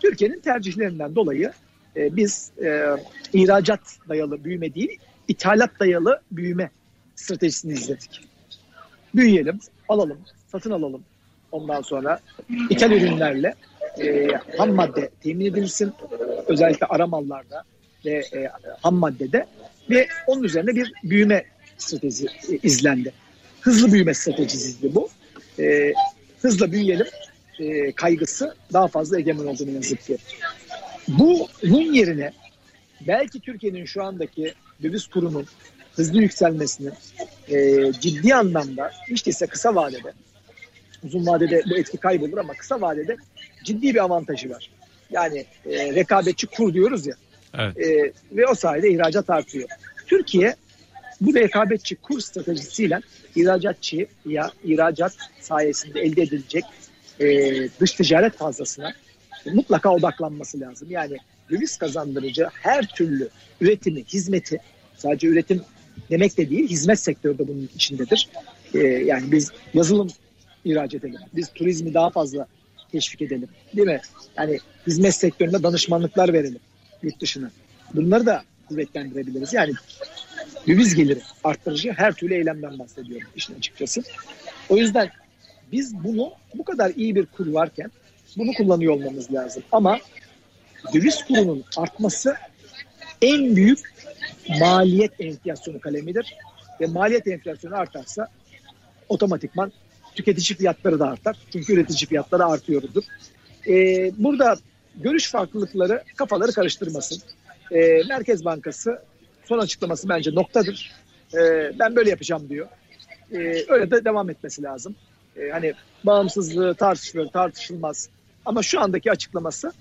[0.00, 1.52] Türkiye'nin tercihlerinden dolayı
[1.96, 2.86] e, biz e,
[3.32, 6.70] ihracat dayalı büyüme değil, ithalat dayalı büyüme
[7.14, 8.20] stratejisini izledik.
[9.14, 10.18] Büyüyelim, alalım,
[10.52, 11.02] satın alalım.
[11.52, 12.20] Ondan sonra
[12.70, 13.54] ithal ürünlerle
[14.00, 15.92] e, ham madde temin edilsin.
[16.46, 17.64] Özellikle ara mallarda
[18.04, 18.50] ve e,
[18.82, 19.46] ham maddede
[19.90, 21.44] ve onun üzerine bir büyüme
[21.78, 23.12] stratejisi e, izlendi.
[23.60, 25.08] Hızlı büyüme stratejisiydi bu.
[25.58, 25.92] E,
[26.42, 27.06] hızla büyüyelim
[27.58, 30.16] e, kaygısı daha fazla egemen olduğunu yazık ki.
[31.08, 32.32] Bunun yerine
[33.06, 35.46] belki Türkiye'nin şu andaki döviz kurunun
[35.96, 36.92] hızlı yükselmesinin
[37.48, 40.12] e, ciddi anlamda değilse kısa vadede
[41.04, 43.16] uzun vadede bu etki kaybolur ama kısa vadede
[43.64, 44.70] ciddi bir avantajı var.
[45.10, 47.14] Yani e, rekabetçi kur diyoruz ya
[47.58, 47.78] Evet.
[47.78, 49.68] e, ve o sayede ihracat artıyor.
[50.06, 50.56] Türkiye
[51.26, 53.00] bu rekabetçi kur stratejisiyle
[53.36, 56.64] ihracatçı ya ihracat sayesinde elde edilecek
[57.20, 57.26] e,
[57.80, 58.92] dış ticaret fazlasına
[59.54, 60.88] mutlaka odaklanması lazım.
[60.90, 61.16] Yani
[61.50, 63.28] döviz kazandırıcı her türlü
[63.60, 64.58] üretimi, hizmeti
[64.96, 65.62] sadece üretim
[66.10, 68.28] demek de değil, hizmet sektörü de bunun içindedir.
[68.74, 70.08] E, yani biz yazılım
[70.64, 71.20] ihraç edelim.
[71.32, 72.46] Biz turizmi daha fazla
[72.92, 73.48] teşvik edelim.
[73.76, 74.00] Değil mi?
[74.36, 76.60] Yani hizmet sektöründe danışmanlıklar verelim
[77.02, 77.50] yurt dışına.
[77.94, 79.52] Bunları da kuvvetlendirebiliriz.
[79.52, 79.72] Yani
[80.68, 84.02] döviz geliri arttırıcı her türlü eylemden bahsediyorum işin açıkçası.
[84.68, 85.10] O yüzden
[85.72, 87.90] biz bunu bu kadar iyi bir kur varken
[88.36, 89.62] bunu kullanıyor olmamız lazım.
[89.72, 89.98] Ama
[90.94, 92.34] döviz kurunun artması
[93.22, 93.78] en büyük
[94.60, 96.36] maliyet enflasyonu kalemidir.
[96.80, 98.28] Ve maliyet enflasyonu artarsa
[99.08, 99.72] otomatikman
[100.14, 101.36] tüketici fiyatları da artar.
[101.52, 103.04] Çünkü üretici fiyatları artıyordur.
[103.68, 104.56] Ee, burada
[104.96, 107.22] görüş farklılıkları kafaları karıştırmasın.
[107.72, 109.02] Ee, Merkez Bankası
[109.44, 110.92] son açıklaması bence noktadır.
[111.34, 112.68] Ee, ben böyle yapacağım diyor.
[113.32, 114.94] Ee, öyle de devam etmesi lazım.
[115.36, 118.08] Ee, hani bağımsızlığı tartışılır, tartışılmaz.
[118.44, 119.72] Ama şu andaki açıklaması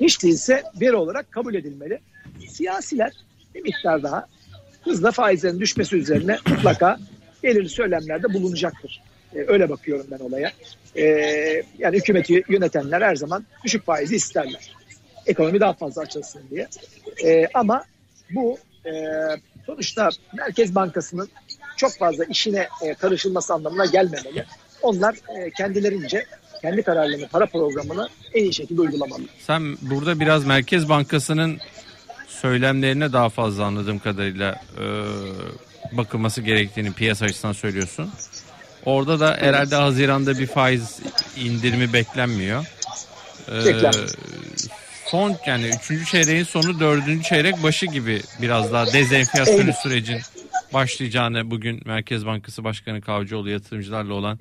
[0.00, 1.98] hiç değilse veri olarak kabul edilmeli.
[2.48, 3.12] Siyasiler
[3.54, 4.26] bir miktar daha
[4.84, 6.98] hızla faizlerin düşmesi üzerine mutlaka
[7.42, 9.02] belirli söylemlerde bulunacaktır.
[9.34, 10.52] Ee, öyle bakıyorum ben olaya.
[10.96, 11.02] Ee,
[11.78, 14.75] yani hükümeti yönetenler her zaman düşük faizi isterler.
[15.26, 16.68] Ekonomi daha fazla açılsın diye.
[17.24, 17.84] Ee, ama
[18.30, 18.90] bu e,
[19.66, 21.28] sonuçta Merkez Bankası'nın
[21.76, 24.44] çok fazla işine e, karışılması anlamına gelmemeli.
[24.82, 26.26] Onlar e, kendilerince
[26.62, 29.22] kendi kararlarını, para programını en iyi şekilde uygulamalı.
[29.46, 31.58] Sen burada biraz Merkez Bankası'nın
[32.28, 34.84] söylemlerine daha fazla anladığım kadarıyla e,
[35.96, 38.10] bakılması gerektiğini piyasa açısından söylüyorsun.
[38.84, 40.98] Orada da herhalde Haziran'da bir faiz
[41.36, 42.64] indirimi beklenmiyor.
[43.48, 44.10] E, Beklenmiyor.
[45.10, 46.10] Son yani 3.
[46.10, 47.24] çeyreğin sonu 4.
[47.24, 49.76] çeyrek başı gibi biraz daha dezenflasyonist Evet.
[49.82, 50.18] sürecin
[50.72, 54.38] başlayacağını bugün Merkez Bankası Başkanı Kavcıoğlu yatırımcılarla olan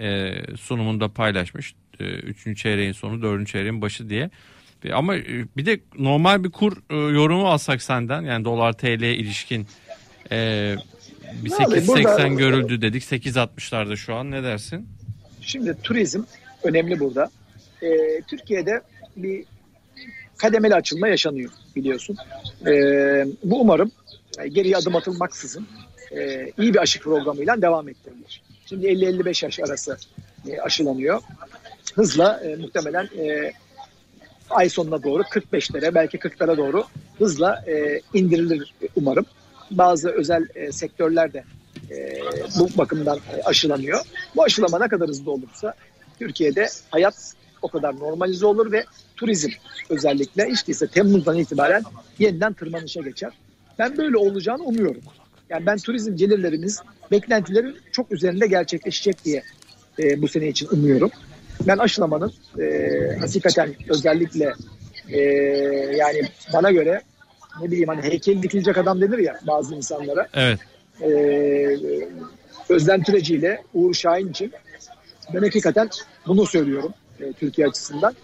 [0.00, 1.74] e, sunumunda paylaşmış.
[2.00, 4.30] E, üçüncü çeyreğin sonu, dördüncü çeyreğin başı diye.
[4.84, 5.24] E, Ama e,
[5.56, 9.66] bir de normal bir kur e, yorumu alsak senden yani dolar TL ilişkin
[10.32, 10.74] e,
[11.44, 14.88] bir Vallahi 8.80 burada- görüldü dedik 8.60'larda şu an ne dersin?
[15.40, 16.22] Şimdi turizm
[16.62, 17.30] önemli burada.
[17.82, 17.86] Ee,
[18.28, 18.80] Türkiye'de
[19.16, 19.44] bir
[20.44, 22.16] kademeli açılma yaşanıyor biliyorsun.
[22.66, 23.92] Ee, bu umarım
[24.38, 25.66] e, geriye adım atılmaksızın
[26.10, 28.42] e, iyi bir aşı programıyla devam ettirilir.
[28.66, 29.96] Şimdi 50-55 yaş arası
[30.48, 31.22] e, aşılanıyor.
[31.94, 33.52] Hızla e, muhtemelen e,
[34.50, 36.84] ay sonuna doğru 45'lere belki 40'lara doğru
[37.18, 39.26] hızla e, indirilir umarım.
[39.70, 41.44] Bazı özel e, sektörler de
[41.90, 42.18] e,
[42.58, 44.00] bu bakımdan e, aşılanıyor.
[44.36, 45.74] Bu aşılama ne kadar hızlı olursa
[46.18, 48.84] Türkiye'de hayat o kadar normalize olur ve
[49.16, 49.50] turizm
[49.90, 51.82] özellikle hiç değilse Temmuz'dan itibaren
[52.18, 53.32] yeniden tırmanışa geçer.
[53.78, 55.02] Ben böyle olacağını umuyorum.
[55.50, 59.42] Yani ben turizm gelirlerimiz beklentilerin çok üzerinde gerçekleşecek diye
[59.98, 61.10] e, bu sene için umuyorum.
[61.66, 62.88] Ben aşılamanın e,
[63.20, 64.52] hakikaten özellikle
[65.08, 65.20] e,
[65.96, 66.22] yani
[66.52, 67.02] bana göre
[67.62, 70.28] ne bileyim hani heykel dikilecek adam denir ya bazı insanlara.
[70.34, 70.58] Evet.
[71.02, 71.08] E,
[72.68, 74.52] Özlem Türeci ile Uğur Şahin için
[75.34, 75.88] ben hakikaten
[76.26, 78.14] bunu söylüyorum e, Türkiye açısından.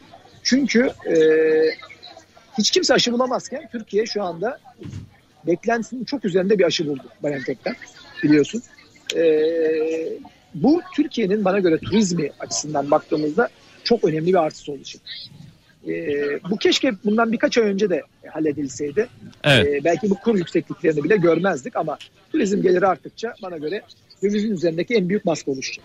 [0.42, 1.16] Çünkü e,
[2.59, 4.59] hiç kimse aşı bulamazken Türkiye şu anda
[5.46, 7.74] beklentisinin çok üzerinde bir aşı buldu BioNTech'ten
[8.22, 8.62] biliyorsun.
[9.16, 9.22] E,
[10.55, 13.48] bu Türkiye'nin bana göre turizmi açısından baktığımızda
[13.85, 15.03] çok önemli bir artısı olacak.
[15.88, 15.92] E,
[16.50, 19.09] bu keşke bundan birkaç ay önce de halledilseydi.
[19.44, 19.66] Evet.
[19.66, 21.98] E, belki bu kur yüksekliklerini bile görmezdik ama
[22.33, 23.83] turizm geliri arttıkça bana göre
[24.22, 25.85] dövizin üzerindeki en büyük baskı oluşacak.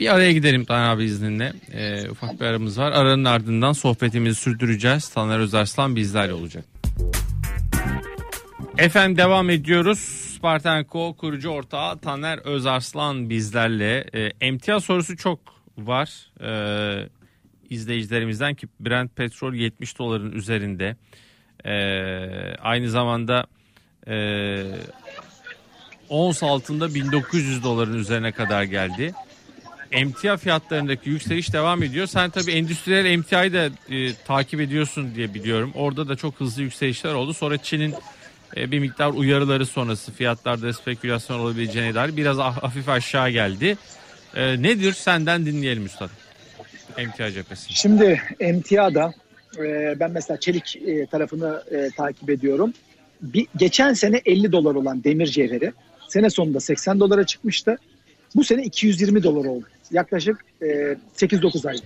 [0.00, 1.52] Bir araya gidelim Taner abi izninle.
[1.72, 2.92] Ee, ufak bir aramız var.
[2.92, 5.08] Aranın ardından sohbetimizi sürdüreceğiz.
[5.08, 6.64] Taner Özarslan bizlerle olacak.
[8.78, 9.98] Efendim devam ediyoruz.
[9.98, 14.04] Spartanko kurucu ortağı Taner Özarslan bizlerle.
[14.14, 15.38] Ee, emtia sorusu çok
[15.78, 16.30] var.
[16.42, 17.08] Ee,
[17.70, 20.96] izleyicilerimizden ki Brent petrol 70 doların üzerinde.
[21.64, 23.46] Ee, aynı zamanda
[24.08, 24.16] e,
[26.08, 29.14] ons altında 1900 doların üzerine kadar geldi.
[29.92, 32.06] Emtia fiyatlarındaki yükseliş devam ediyor.
[32.06, 35.72] Sen tabii endüstriyel emtiayı da e, takip ediyorsun diye biliyorum.
[35.74, 37.34] Orada da çok hızlı yükselişler oldu.
[37.34, 37.94] Sonra Çin'in
[38.56, 43.76] e, bir miktar uyarıları sonrası fiyatlarda spekülasyon olabileceğine dair biraz ah- hafif aşağı geldi.
[44.36, 46.10] E, nedir senden dinleyelim üstad.
[46.96, 47.74] Emtia cephesi.
[47.74, 49.14] Şimdi emtiada
[49.58, 52.72] e, ben mesela çelik e, tarafını e, takip ediyorum.
[53.22, 55.72] Bir, geçen sene 50 dolar olan demir cevheri
[56.08, 57.78] sene sonunda 80 dolara çıkmıştı.
[58.36, 59.66] Bu sene 220 dolar oldu.
[59.92, 60.66] Yaklaşık e,
[61.16, 61.76] 8-9 ay.
[61.76, 61.84] Oradan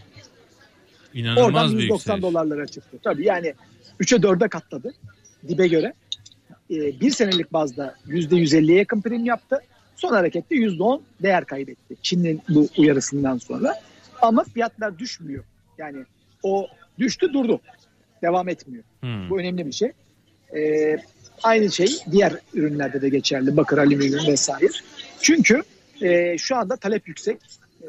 [1.14, 2.22] İnanılmaz bir 190 yükseliş.
[2.22, 2.98] dolarlara çıktı.
[3.04, 3.54] Tabii yani
[4.00, 4.94] 3'e 4'e katladı
[5.48, 5.92] dibe göre.
[6.70, 9.60] E, bir senelik bazda %150'ye yakın prim yaptı.
[9.96, 11.96] Son harekette %10 değer kaybetti.
[12.02, 13.74] Çin'in bu uyarısından sonra.
[14.22, 15.44] Ama fiyatlar düşmüyor.
[15.78, 15.98] Yani
[16.42, 16.66] o
[16.98, 17.60] düştü durdu.
[18.22, 18.84] Devam etmiyor.
[19.00, 19.30] Hmm.
[19.30, 19.92] Bu önemli bir şey.
[20.56, 20.96] Ee,
[21.42, 23.56] aynı şey diğer ürünlerde de geçerli.
[23.56, 24.68] Bakır, alüminyum vesaire.
[25.20, 25.62] Çünkü
[26.02, 27.38] e, şu anda talep yüksek.
[27.82, 27.88] E,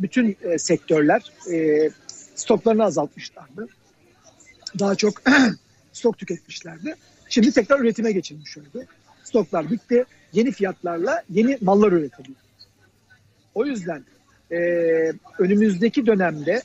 [0.00, 1.90] bütün e, sektörler e,
[2.34, 3.68] stoklarını azaltmışlardı.
[4.78, 5.22] Daha çok
[5.92, 6.94] stok tüketmişlerdi.
[7.28, 8.84] Şimdi tekrar üretime geçilmiş oldu.
[9.24, 10.04] Stoklar bitti.
[10.32, 12.36] Yeni fiyatlarla yeni mallar üretiliyor.
[13.54, 14.04] O yüzden
[14.52, 14.56] e,
[15.38, 16.62] önümüzdeki dönemde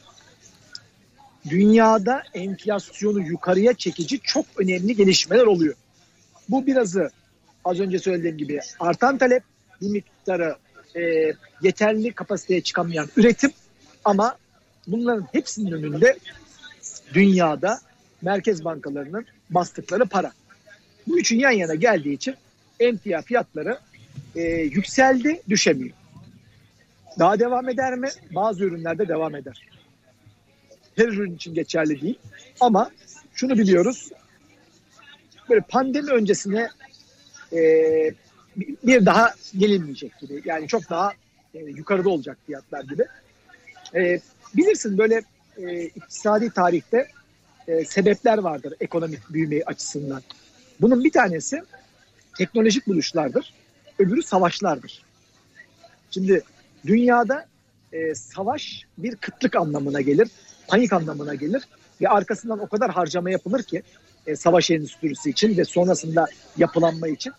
[1.50, 5.76] dünyada enflasyonu yukarıya çekici çok önemli gelişmeler oluyor.
[6.50, 7.10] Bu birazı
[7.66, 9.44] az önce söylediğim gibi artan talep,
[9.82, 10.56] bir miktarı
[10.96, 13.52] e, yeterli kapasiteye çıkamayan üretim
[14.06, 14.38] ama
[14.88, 16.18] bunların hepsinin önünde
[17.14, 17.80] dünyada
[18.22, 20.32] merkez bankalarının bastıkları para.
[21.08, 22.36] Bu üçün yan yana geldiği için
[22.80, 23.80] emtia fiyatları
[24.36, 25.96] e, yükseldi, düşemiyor.
[27.20, 28.10] Daha devam eder mi?
[28.32, 29.68] Bazı ürünlerde devam eder.
[30.96, 32.20] Her ürün için geçerli değil.
[32.60, 32.92] Ama
[33.34, 34.12] şunu biliyoruz.
[35.50, 36.70] Böyle pandemi öncesine
[37.54, 37.60] e,
[38.58, 40.42] bir daha gelinmeyecek gibi.
[40.46, 41.12] Yani çok daha
[41.54, 43.06] e, yukarıda olacak fiyatlar gibi.
[43.96, 44.20] E,
[44.56, 45.22] bilirsin böyle
[45.58, 47.08] e, iktisadi tarihte
[47.68, 50.22] e, sebepler vardır ekonomik büyüme açısından.
[50.82, 51.64] Bunun bir tanesi
[52.38, 53.54] teknolojik buluşlardır.
[54.00, 55.04] Öbürü savaşlardır.
[56.12, 56.44] Şimdi
[56.86, 57.46] dünyada
[57.94, 60.28] e, savaş bir kıtlık anlamına gelir,
[60.68, 61.64] panik anlamına gelir
[62.02, 63.84] ve arkasından o kadar harcama yapılır ki
[64.28, 66.26] e, savaş endüstrisi için ve sonrasında
[66.58, 67.34] yapılanma için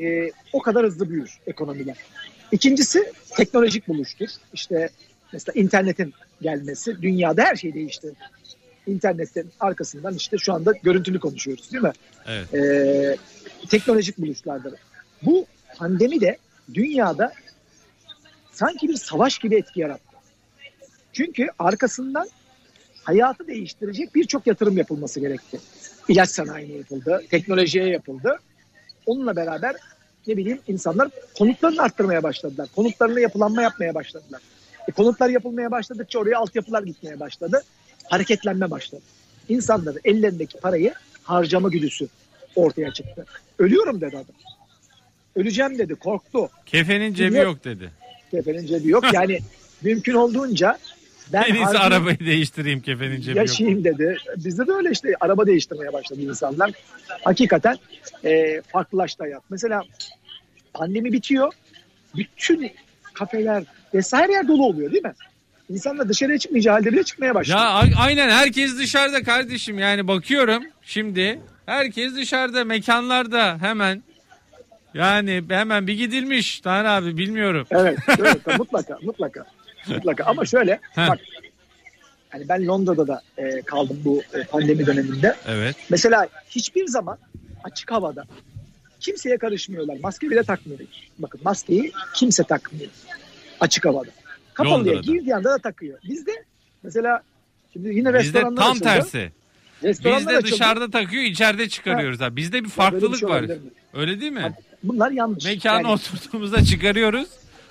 [0.00, 1.96] e, o kadar hızlı büyür ekonomiler.
[2.52, 4.28] İkincisi teknolojik buluştur.
[4.52, 4.90] İşte
[5.32, 8.16] mesela internetin gelmesi dünyada her şeyi değiştirdi.
[8.86, 11.92] İnternetin arkasından işte şu anda görüntülü konuşuyoruz değil mi?
[12.26, 12.54] Evet.
[12.54, 13.16] Ee,
[13.68, 14.74] teknolojik buluşlardır.
[15.22, 16.38] Bu pandemi de
[16.74, 17.32] dünyada
[18.52, 20.16] sanki bir savaş gibi etki yarattı.
[21.12, 22.28] Çünkü arkasından
[23.04, 25.58] hayatı değiştirecek birçok yatırım yapılması gerekti.
[26.08, 28.38] İlaç sanayine yapıldı, teknolojiye yapıldı.
[29.06, 29.76] Onunla beraber
[30.26, 31.08] ne bileyim insanlar
[31.38, 32.68] konutlarını arttırmaya başladılar.
[32.76, 34.40] Konutlarına yapılanma yapmaya başladılar.
[34.88, 37.62] E, konutlar yapılmaya başladıkça oraya altyapılar gitmeye başladı.
[38.04, 39.02] Hareketlenme başladı.
[39.48, 42.08] İnsanların ellerindeki parayı harcama güdüsü
[42.56, 43.26] ortaya çıktı.
[43.58, 44.34] Ölüyorum dedi adam.
[45.36, 46.48] Öleceğim dedi, korktu.
[46.66, 47.90] Kefenin cebi Dünya- yok dedi.
[48.30, 49.04] Kefenin cebi yok.
[49.12, 49.38] Yani
[49.82, 50.78] mümkün olduğunca
[51.32, 53.48] ben En iyisi arabayı değiştireyim kefenin cebi yok.
[53.48, 54.16] yaşayayım dedi.
[54.36, 56.70] Bizde de öyle işte araba değiştirmeye başladı insanlar.
[57.24, 57.76] Hakikaten
[58.24, 59.42] e, farklılaştı hayat.
[59.50, 59.82] Mesela
[60.74, 61.52] pandemi bitiyor.
[62.16, 62.70] Bütün
[63.14, 63.62] kafeler
[63.94, 65.12] vesaire yer dolu oluyor değil mi?
[65.70, 67.56] İnsanlar dışarıya çıkmayacağı halde bile çıkmaya başladı.
[67.58, 74.02] Ya a- aynen herkes dışarıda kardeşim yani bakıyorum şimdi herkes dışarıda mekanlarda hemen
[74.94, 77.66] yani hemen bir gidilmiş Taner abi bilmiyorum.
[77.70, 79.44] Evet, evet mutlaka, mutlaka.
[79.88, 80.24] Mutlaka.
[80.24, 81.08] Ama şöyle Heh.
[81.08, 81.18] bak
[82.30, 85.36] hani ben Londra'da da e, kaldım bu e, pandemi döneminde.
[85.48, 85.76] Evet.
[85.90, 87.18] Mesela hiçbir zaman
[87.64, 88.24] açık havada
[89.00, 89.96] kimseye karışmıyorlar.
[90.02, 90.88] Maske bile takmıyorlar.
[91.18, 92.90] Bakın maskeyi kimse takmıyor.
[93.60, 94.10] Açık havada.
[94.54, 95.98] Kapalıya girdiği anda da takıyor.
[96.08, 96.44] Bizde
[96.82, 97.22] mesela
[97.72, 98.84] şimdi yine Bizde restoranlar tam açıldı.
[98.84, 99.32] tersi.
[99.82, 100.52] Restoranlar Bizde açıldı.
[100.52, 102.20] dışarıda takıyor içeride çıkarıyoruz.
[102.20, 102.36] Ha.
[102.36, 103.40] Bizde bir Böyle bir farklılık şey var.
[103.40, 103.56] mi?
[103.94, 104.52] Öyle değil mi?
[104.82, 105.44] Bunlar yanlış.
[105.44, 107.28] Mekana Yani oturduğumuzda çıkarıyoruz.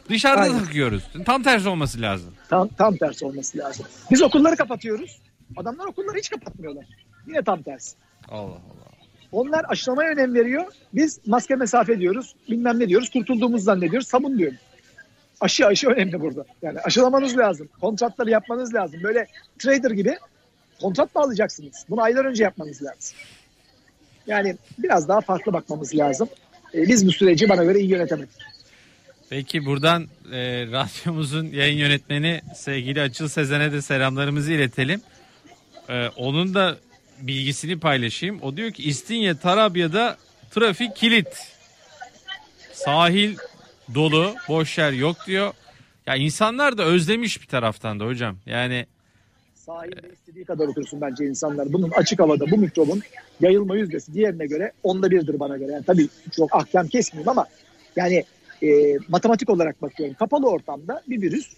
[0.10, 0.60] Dışarıda Aynen.
[0.60, 1.04] takıyoruz.
[1.26, 2.34] Tam tersi olması lazım.
[2.50, 3.86] tam, tam tersi olması lazım.
[4.12, 5.20] Biz okulları kapatıyoruz.
[5.58, 6.86] Adamlar okulları hiç kapatmıyorlar.
[7.28, 7.96] Yine tam tersi.
[8.30, 8.90] Allah Allah.
[9.32, 10.66] Onlar aşılamaya önem veriyor.
[10.94, 12.36] Biz maske mesafe diyoruz.
[12.50, 13.10] Bilmem ne diyoruz.
[13.10, 14.08] Kurtulduğumuzu zannediyoruz.
[14.08, 14.58] Sabun diyorum.
[15.42, 16.46] Aşı aşı önemli burada.
[16.62, 17.70] Yani aşılamanız lazım.
[17.82, 19.00] Kontratları yapmanız lazım.
[19.04, 19.28] Böyle
[19.60, 20.18] trader gibi
[20.82, 21.86] kontrat bağlayacaksınız.
[21.90, 23.18] Bunu aylar önce yapmanız lazım.
[24.28, 26.30] Yani biraz daha farklı bakmamız lazım.
[26.74, 28.36] Ee, biz bu süreci bana göre iyi yönetemedik.
[29.30, 30.38] Peki buradan e,
[30.72, 35.02] radyomuzun yayın yönetmeni sevgili Açıl Sezen'e de selamlarımızı iletelim.
[35.90, 36.78] E, onun da
[37.22, 38.42] bilgisini paylaşayım.
[38.42, 40.18] O diyor ki İstinye Tarabya'da
[40.52, 41.28] trafik kilit.
[42.74, 43.38] Sahil
[43.96, 45.54] dolu, boş yer yok diyor.
[46.08, 48.38] Ya insanlar da özlemiş bir taraftan da hocam.
[48.46, 48.86] Yani
[49.56, 51.74] Sahilde istediği kadar otursun bence insanlar.
[51.74, 53.02] Bunun açık havada bu mikrobun
[53.42, 55.72] yayılma yüzdesi diğerine göre onda birdir bana göre.
[55.72, 57.48] Yani tabii çok ahkam kesmeyeyim ama
[57.96, 58.24] yani
[58.64, 60.16] e, matematik olarak bakıyorum.
[60.20, 61.54] Kapalı ortamda bir virüs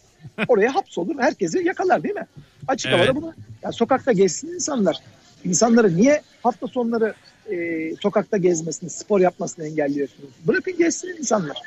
[0.47, 1.19] oraya hapsolur.
[1.19, 2.25] Herkesi yakalar değil mi?
[2.67, 2.99] Açık Evet.
[2.99, 3.33] havada bunu.
[3.63, 4.97] Yani sokakta gezsin insanlar.
[5.45, 7.13] İnsanları niye hafta sonları
[7.51, 10.29] e, sokakta gezmesini, spor yapmasını engelliyorsunuz?
[10.47, 11.57] Bırakın gezsin insanlar.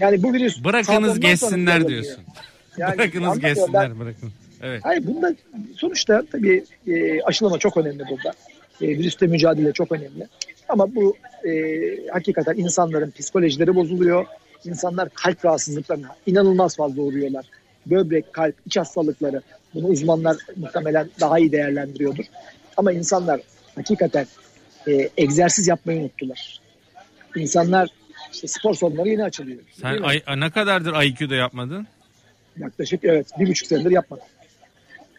[0.00, 2.18] Yani bu virüs bırakınız gezsinler diyorsun.
[2.78, 4.00] Yani bırakınız gezsinler ben.
[4.00, 4.32] bırakın.
[4.62, 4.80] Evet.
[4.84, 5.34] Hayır bunda
[5.76, 8.32] sonuçta tabii e, aşılama çok önemli burada.
[8.80, 10.28] E, virüsle mücadele çok önemli.
[10.68, 11.16] Ama bu
[11.48, 11.50] e,
[12.12, 14.26] hakikaten insanların psikolojileri bozuluyor.
[14.64, 17.46] İnsanlar kalp rahatsızlıklarına inanılmaz fazla uğruyorlar.
[17.86, 19.42] Böbrek, kalp, iç hastalıkları.
[19.74, 22.24] Bunu uzmanlar muhtemelen daha iyi değerlendiriyordur.
[22.76, 23.40] Ama insanlar
[23.74, 24.26] hakikaten
[24.88, 26.60] e, egzersiz yapmayı unuttular.
[27.36, 27.88] İnsanlar
[28.32, 29.58] işte spor salonları yeni açılıyor.
[29.80, 31.86] Sen ay, ne kadardır IQ'da yapmadın?
[32.58, 34.24] Yaklaşık evet bir buçuk senedir yapmadım.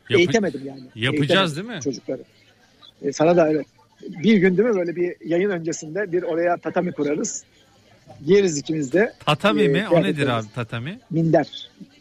[0.10, 0.82] Yapı- Eğitemedim yani.
[0.96, 1.84] Yapacağız Eğitemedim değil mi?
[1.84, 2.22] Çocukları.
[3.02, 3.66] E, sana da evet.
[4.02, 7.44] Bir gün değil mi böyle bir yayın öncesinde bir oraya tatami kurarız.
[8.26, 9.14] Yeriz ikimiz de.
[9.26, 9.88] Tatami Ee, mi?
[9.92, 11.00] O nedir abi tatami?
[11.10, 11.48] Minder.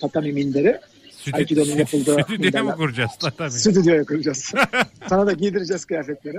[0.01, 0.79] Tatami minderi.
[1.11, 3.51] Stüdyo, Aikido'nun yapıldığı stüdyoya mı kuracağız tatami?
[3.51, 4.53] Stüdyoya kuracağız.
[5.09, 6.38] sana da giydireceğiz kıyafetleri.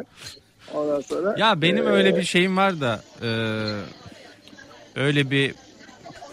[0.73, 1.35] Ondan sonra.
[1.37, 3.29] Ya benim e, öyle bir şeyim var da e,
[4.95, 5.55] öyle bir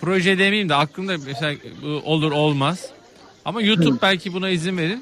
[0.01, 1.55] proje demeyeyim de aklımda mesela
[2.05, 2.87] olur olmaz.
[3.45, 4.99] Ama YouTube belki buna izin verir.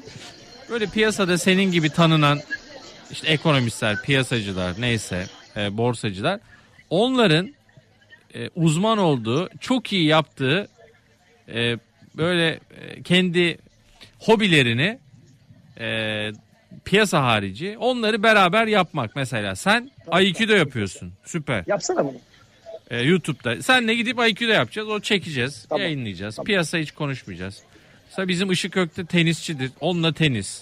[0.69, 2.39] Böyle piyasada senin gibi tanınan
[3.11, 5.25] işte ekonomistler, piyasacılar neyse
[5.57, 6.39] e, borsacılar
[6.89, 7.53] onların
[8.35, 10.67] e, uzman olduğu, çok iyi yaptığı
[11.53, 11.77] e,
[12.17, 13.57] böyle e, kendi
[14.19, 14.99] hobilerini
[15.79, 16.31] e,
[16.85, 22.17] piyasa harici onları beraber yapmak mesela sen Aikido yapıyorsun süper Yapsana bunu.
[22.89, 25.81] E, YouTube'da senle gidip Aikido yapacağız o çekeceğiz Tamam.
[25.81, 26.45] yayınlayacağız Tamam.
[26.45, 27.63] piyasa hiç konuşmayacağız
[28.07, 30.61] mesela bizim Işık Ökte tenisçidir onunla tenis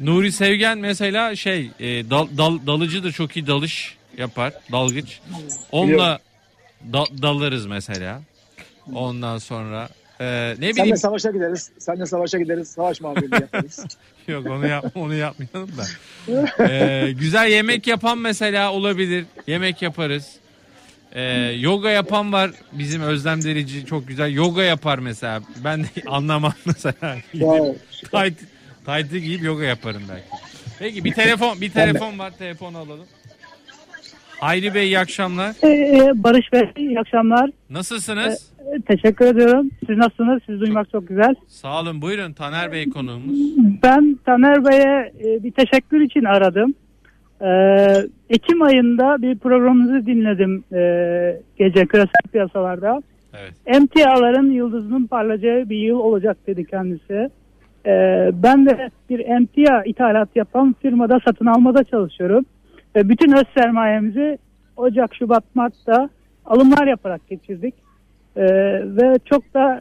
[0.00, 5.20] Nuri Sevgen mesela şey e, dal, dal- dalıcıdır çok iyi dalış yapar dalgıç
[5.72, 6.18] onunla.
[6.92, 8.22] Da- dalarız mesela
[8.94, 9.88] ondan sonra
[10.20, 11.70] e, ne Senle bileyim savaşa gideriz.
[11.78, 12.68] Senle savaşa gideriz.
[12.68, 13.86] Savaş muhabbeti yaparız.
[14.28, 15.84] Yok onu yap onu yapmayalım da.
[16.68, 19.24] Ee, güzel yemek yapan mesela olabilir.
[19.46, 20.32] Yemek yaparız.
[21.12, 21.22] Ee,
[21.58, 22.50] yoga yapan var.
[22.72, 25.42] Bizim Özlem Derici çok güzel yoga yapar mesela.
[25.64, 27.16] Ben de anlamam mesela.
[28.12, 28.34] Tayt,
[28.86, 30.24] taytı giyip yoga yaparım belki.
[30.78, 32.32] Peki bir telefon bir telefon var.
[32.38, 33.06] Telefonu alalım.
[34.40, 35.52] Hayri Bey iyi akşamlar.
[35.64, 37.50] Ee, Barış Bey iyi akşamlar.
[37.70, 38.52] Nasılsınız?
[38.76, 39.70] Ee, Teşekkür ediyorum.
[39.86, 40.42] Siz nasılsınız?
[40.46, 41.34] Sizi duymak çok güzel.
[41.48, 42.02] Sağ olun.
[42.02, 43.38] Buyurun Taner Bey konuğumuz.
[43.82, 46.74] Ben Taner Bey'e e, bir teşekkür için aradım.
[47.42, 47.46] Ee,
[48.30, 50.80] Ekim ayında bir programınızı dinledim e,
[51.58, 53.02] gece küresel piyasalarda.
[53.40, 53.52] Evet.
[53.66, 57.30] Emtiaların yıldızının parlayacağı bir yıl olacak dedi kendisi.
[57.86, 62.44] Ee, ben de bir emtia ithalat yapan firmada satın almada çalışıyorum.
[62.96, 64.38] Ve bütün öz sermayemizi
[64.76, 66.08] Ocak, Şubat, Mart'ta
[66.44, 67.74] alımlar yaparak geçirdik.
[68.36, 68.42] Ee,
[68.82, 69.80] ve çok da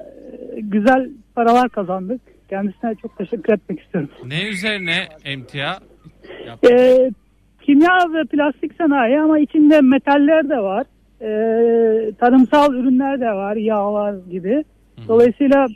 [0.56, 2.21] e, güzel paralar kazandık.
[2.49, 4.10] Kendisine çok teşekkür etmek istiyorum.
[4.26, 5.73] Ne üzerine emtia?
[6.71, 7.12] Ee,
[7.62, 10.86] kimya ve plastik sanayi ama içinde metaller de var.
[11.21, 14.63] Ee, tarımsal ürünler de var, yağlar gibi.
[15.08, 15.67] Dolayısıyla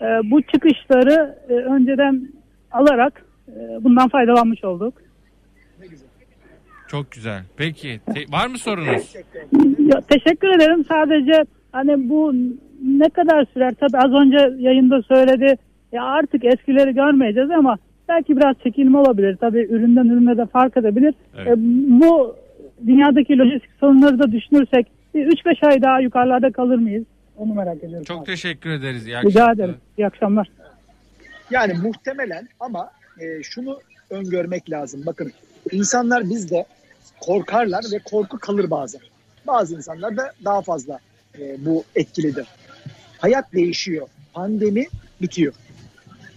[0.00, 2.28] e, bu çıkışları e, önceden
[2.72, 4.94] alarak e, bundan faydalanmış olduk.
[6.92, 7.42] Çok güzel.
[7.56, 9.14] Peki te- var mı sorunuz?
[9.78, 10.84] Ya, teşekkür ederim.
[10.88, 12.32] Sadece hani bu
[12.98, 13.72] ne kadar sürer?
[13.80, 15.56] Tabii az önce yayında söyledi.
[15.92, 19.36] Ya artık eskileri görmeyeceğiz ama belki biraz çekilme olabilir.
[19.36, 21.14] Tabii üründen ürüne de fark edebilir.
[21.36, 21.48] Evet.
[21.48, 21.54] E,
[22.00, 22.36] bu
[22.86, 27.04] dünyadaki lojistik sorunları da düşünürsek bir 3-5 ay daha yukarılarda kalır mıyız?
[27.36, 28.04] Onu merak ediyorum.
[28.04, 28.26] Çok abi.
[28.26, 29.06] teşekkür ederiz.
[29.06, 29.54] İyi Rica akşamlar.
[29.54, 29.74] ederim.
[29.98, 30.48] İyi akşamlar.
[31.50, 32.90] Yani muhtemelen ama
[33.20, 33.78] e, şunu
[34.10, 35.02] öngörmek lazım.
[35.06, 35.32] Bakın
[35.72, 36.64] insanlar bizde
[37.20, 39.00] korkarlar ve korku kalır bazen.
[39.46, 41.00] Bazı insanlar da daha fazla
[41.38, 42.46] e, bu etkilidir.
[43.18, 44.08] Hayat değişiyor.
[44.32, 44.86] Pandemi
[45.20, 45.54] bitiyor.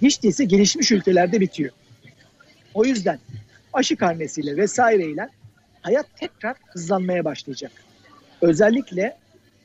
[0.01, 1.72] Hiç değilse gelişmiş ülkelerde bitiyor.
[2.74, 3.20] O yüzden
[3.74, 5.30] aşı karnesiyle vesaireyle
[5.82, 7.72] hayat tekrar hızlanmaya başlayacak.
[8.41, 9.18] Özellikle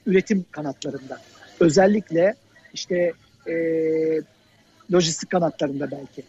[0.07, 1.21] üretim kanatlarında.
[1.61, 2.35] Özellikle
[2.75, 3.13] işte
[3.47, 3.55] e,
[4.93, 6.23] lojistik kanatlarında belki.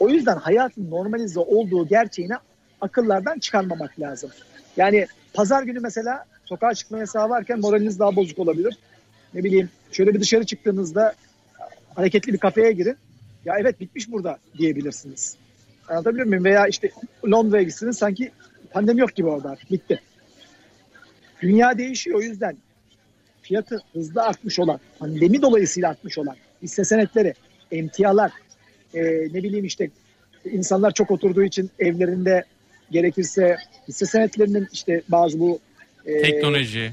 [0.00, 2.34] O yüzden hayatın normalize olduğu gerçeğini
[2.80, 4.30] akıllardan çıkarmamak lazım.
[4.76, 8.78] Yani pazar günü mesela sokağa çıkma yasağı varken moraliniz daha bozuk olabilir.
[9.34, 11.14] Ne bileyim şöyle bir dışarı çıktığınızda
[11.94, 12.96] hareketli bir kafeye girin.
[13.44, 15.36] Ya evet bitmiş burada diyebilirsiniz.
[15.88, 16.44] Anlatabiliyor muyum?
[16.44, 16.90] Veya işte
[17.26, 18.30] Londra'ya gitsiniz sanki
[18.70, 20.00] pandemi yok gibi orada bitti.
[21.42, 22.56] Dünya değişiyor o yüzden
[23.42, 27.34] fiyatı hızlı artmış olan, pandemi dolayısıyla artmış olan hisse senetleri,
[27.72, 28.32] emtialar,
[28.94, 29.90] e, ne bileyim işte
[30.44, 32.44] insanlar çok oturduğu için evlerinde
[32.90, 33.56] gerekirse
[33.88, 35.60] hisse senetlerinin işte bazı bu
[36.06, 36.92] e, teknoloji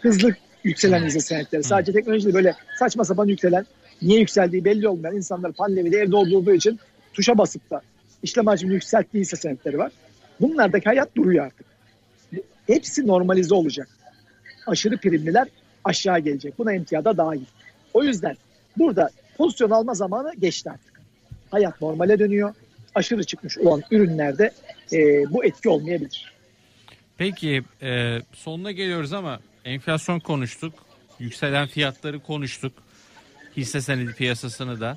[0.00, 1.62] hızlı yükselen hisse senetleri.
[1.62, 3.66] Sadece teknoloji değil böyle saçma sapan yükselen
[4.02, 6.78] niye yükseldiği belli olmayan insanlar pandemide evde olduğu için
[7.12, 7.82] tuşa basıp da
[8.22, 9.92] işlem hacmini yükselttiği hisse senetleri var.
[10.40, 11.66] Bunlardaki hayat duruyor artık.
[12.66, 13.88] Hepsi normalize olacak.
[14.66, 15.48] Aşırı primliler
[15.84, 16.58] aşağı gelecek.
[16.58, 17.44] Buna emtiyada dahil.
[17.94, 18.36] O yüzden
[18.78, 21.00] burada pozisyon alma zamanı geçti artık.
[21.50, 22.54] Hayat normale dönüyor.
[22.94, 24.50] Aşırı çıkmış olan ürünlerde
[24.92, 26.32] e, bu etki olmayabilir.
[27.18, 30.74] Peki e, sonuna geliyoruz ama enflasyon konuştuk.
[31.18, 32.72] Yükselen fiyatları konuştuk.
[33.56, 34.96] Hisse senedi piyasasını da.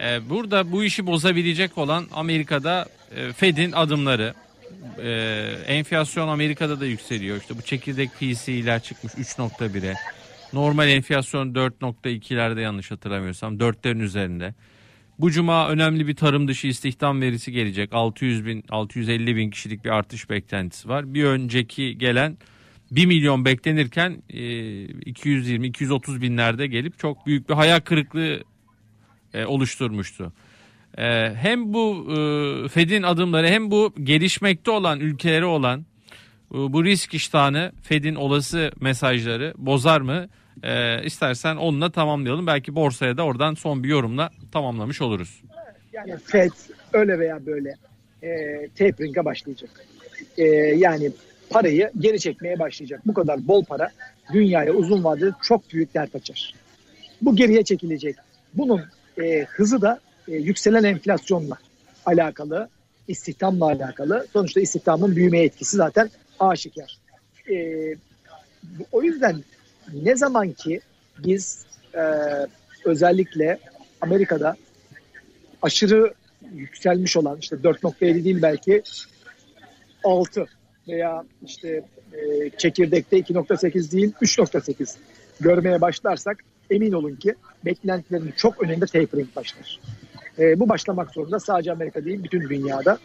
[0.00, 2.86] E, burada bu işi bozabilecek olan Amerika'da
[3.16, 4.34] e, Fed'in adımları.
[5.02, 5.10] E,
[5.66, 7.36] enflasyon Amerika'da da yükseliyor.
[7.40, 9.94] İşte bu çekirdek PC'ler çıkmış 3.1'e.
[10.52, 14.54] Normal enflasyon 4.2'lerde yanlış hatırlamıyorsam 4'lerin üzerinde.
[15.20, 17.92] Bu cuma önemli bir tarım dışı istihdam verisi gelecek.
[17.92, 21.14] 600 bin, 650 bin kişilik bir artış beklentisi var.
[21.14, 22.38] Bir önceki gelen
[22.90, 28.44] 1 milyon beklenirken 220-230 e, binlerde gelip çok büyük bir hayal kırıklığı
[29.34, 30.32] e, oluşturmuştu.
[30.98, 32.06] E, hem bu
[32.72, 35.86] Fed'in adımları hem bu gelişmekte olan ülkeleri olan
[36.50, 40.28] bu risk iştahını Fed'in olası mesajları bozar mı?
[40.62, 42.46] E, istersen onunla tamamlayalım.
[42.46, 45.42] Belki borsaya da oradan son bir yorumla tamamlamış oluruz.
[45.92, 46.50] Yani Fed
[46.92, 47.76] öyle veya böyle
[48.22, 48.28] e,
[48.68, 49.70] tapering'e başlayacak.
[50.38, 50.44] E,
[50.76, 51.12] yani
[51.50, 53.00] parayı geri çekmeye başlayacak.
[53.06, 53.90] Bu kadar bol para
[54.32, 56.54] dünyaya uzun vadede çok büyük dert açar.
[57.22, 58.16] Bu geriye çekilecek.
[58.54, 58.82] Bunun
[59.22, 61.58] e, hızı da e, yükselen enflasyonla
[62.06, 62.68] alakalı,
[63.08, 64.26] istihdamla alakalı.
[64.32, 66.98] Sonuçta istihdamın büyüme etkisi zaten aşikar.
[67.50, 67.86] E,
[68.92, 69.36] o yüzden
[69.94, 70.80] ne zaman ki
[71.18, 72.02] biz e,
[72.84, 73.58] özellikle
[74.00, 74.56] Amerika'da
[75.62, 76.14] aşırı
[76.54, 78.82] yükselmiş olan işte 4.7 değil belki
[80.04, 80.46] 6
[80.88, 81.82] veya işte
[82.12, 84.96] e, çekirdekte 2.8 değil 3.8
[85.40, 86.38] görmeye başlarsak
[86.70, 87.34] emin olun ki
[87.64, 89.80] beklentilerin çok önünde tapering başlar.
[90.38, 92.98] E, bu başlamak zorunda sadece Amerika değil bütün dünyada.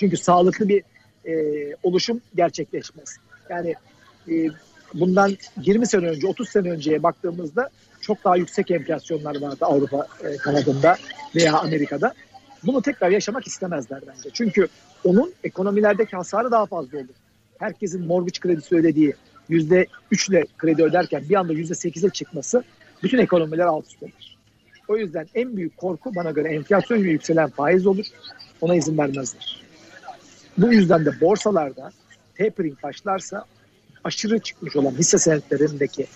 [0.00, 0.82] Çünkü sağlıklı bir
[1.26, 1.34] e,
[1.82, 3.16] oluşum gerçekleşmez.
[3.50, 3.74] Yani
[4.30, 4.48] e,
[4.94, 7.70] bundan 20 sene önce 30 sene önceye baktığımızda
[8.00, 10.96] çok daha yüksek enflasyonlar vardı Avrupa e, kanadında
[11.36, 12.14] veya Amerika'da.
[12.66, 14.30] Bunu tekrar yaşamak istemezler bence.
[14.32, 14.68] Çünkü
[15.04, 17.14] onun ekonomilerdeki hasarı daha fazla olur.
[17.58, 19.14] Herkesin mortgage kredisi ödediği
[19.48, 22.64] yüzde üçle kredi öderken bir anda yüzde sekize çıkması
[23.02, 24.38] bütün ekonomiler alt üst eder.
[24.88, 28.06] O yüzden en büyük korku bana göre enflasyon yükselen faiz olur.
[28.60, 29.62] Ona izin vermezler.
[30.58, 31.90] Bu yüzden de borsalarda
[32.38, 33.44] tapering başlarsa
[34.04, 36.06] aşırı çıkmış olan hisse senetlerindeki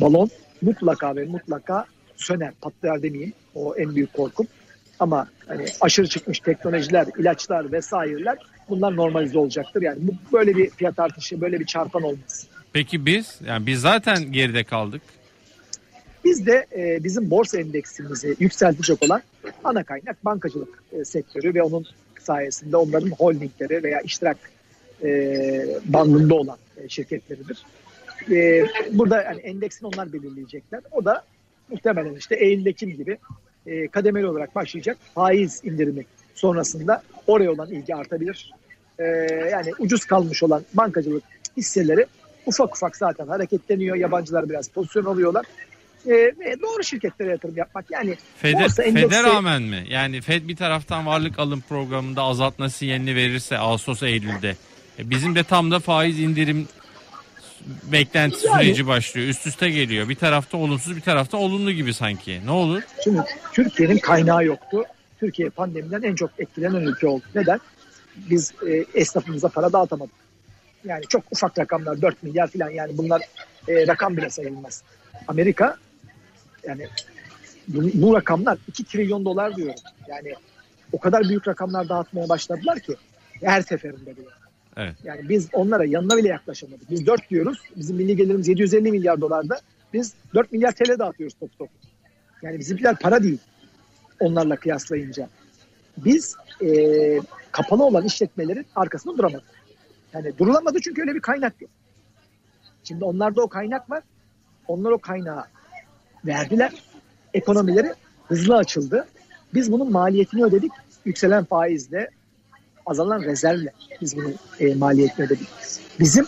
[0.00, 0.30] balon
[0.62, 1.86] mutlaka ve mutlaka
[2.16, 3.32] söner, patlar demeyeyim.
[3.54, 4.46] O en büyük korkum.
[5.00, 9.82] Ama hani aşırı çıkmış teknolojiler, ilaçlar vesaireler bunlar normalize olacaktır.
[9.82, 12.46] Yani bu böyle bir fiyat artışı, böyle bir çarpan olmaz.
[12.72, 15.02] Peki biz, yani biz zaten geride kaldık.
[16.24, 19.22] Biz de e, bizim borsa endeksimizi yükseltecek olan
[19.64, 21.86] ana kaynak bankacılık e, sektörü ve onun
[22.20, 24.36] sayesinde onların holdingleri veya iştirak
[25.04, 27.58] e, bandında olan e, şirketleridir.
[28.30, 30.80] E, burada yani endeksin onlar belirleyecekler.
[30.90, 31.24] O da
[31.70, 33.18] muhtemelen işte Eylül-Ekim gibi
[33.66, 38.52] e, kademeli olarak başlayacak faiz indirimi sonrasında oraya olan ilgi artabilir.
[38.98, 39.04] E,
[39.52, 41.22] yani ucuz kalmış olan bankacılık
[41.56, 42.06] hisseleri
[42.46, 43.96] ufak ufak zaten hareketleniyor.
[43.96, 45.46] Yabancılar biraz pozisyon alıyorlar.
[46.06, 46.10] E,
[46.62, 47.90] doğru şirketlere yatırım yapmak.
[47.90, 49.08] Yani Fed'e, borsa endeksi...
[49.08, 49.84] Fed'e rağmen mi?
[49.88, 54.56] Yani Fed bir taraftan varlık alım programında azaltma sinyalini verirse Ağustos Eylül'de.
[54.98, 56.68] E, bizim de tam da faiz indirim
[57.82, 59.28] beklenti yani, süreci başlıyor.
[59.28, 60.08] Üst üste geliyor.
[60.08, 62.40] Bir tarafta olumsuz bir tarafta olumlu gibi sanki.
[62.46, 62.82] Ne olur?
[63.04, 63.22] Şimdi
[63.52, 64.84] Türkiye'nin kaynağı yoktu.
[65.20, 67.24] Türkiye pandemiden en çok etkilenen ülke oldu.
[67.34, 67.60] Neden?
[68.16, 70.14] Biz e, esnafımıza para dağıtamadık.
[70.84, 73.22] Yani çok ufak rakamlar 4 milyar falan yani bunlar
[73.68, 74.82] e, rakam bile sayılmaz.
[75.28, 75.76] Amerika
[76.66, 76.88] yani
[77.68, 79.80] bu, bu rakamlar 2 trilyon dolar diyorum.
[80.08, 80.34] Yani
[80.92, 82.96] o kadar büyük rakamlar dağıtmaya başladılar ki
[83.40, 84.28] her seferinde bile.
[84.78, 84.94] Evet.
[85.04, 86.90] Yani biz onlara yanına bile yaklaşamadık.
[86.90, 87.58] Biz 4 diyoruz.
[87.76, 89.60] Bizim milli gelirimiz 750 milyar dolarda.
[89.92, 91.68] Biz 4 milyar TL dağıtıyoruz top top.
[92.42, 93.38] Yani bizimkiler para değil
[94.20, 95.28] onlarla kıyaslayınca.
[95.96, 96.68] Biz e,
[97.52, 99.46] kapalı olan işletmelerin arkasında duramadık.
[100.12, 101.70] Yani durulamadı çünkü öyle bir kaynak yok.
[102.84, 104.02] Şimdi onlarda o kaynak var.
[104.68, 105.44] Onlar o kaynağı
[106.26, 106.72] verdiler.
[107.34, 107.92] Ekonomileri
[108.28, 109.06] hızlı açıldı.
[109.54, 110.72] Biz bunun maliyetini ödedik.
[111.04, 112.10] Yükselen faizle,
[112.90, 115.48] azalan rezervle biz bunun e, maliyetini ödedik.
[116.00, 116.26] Bizim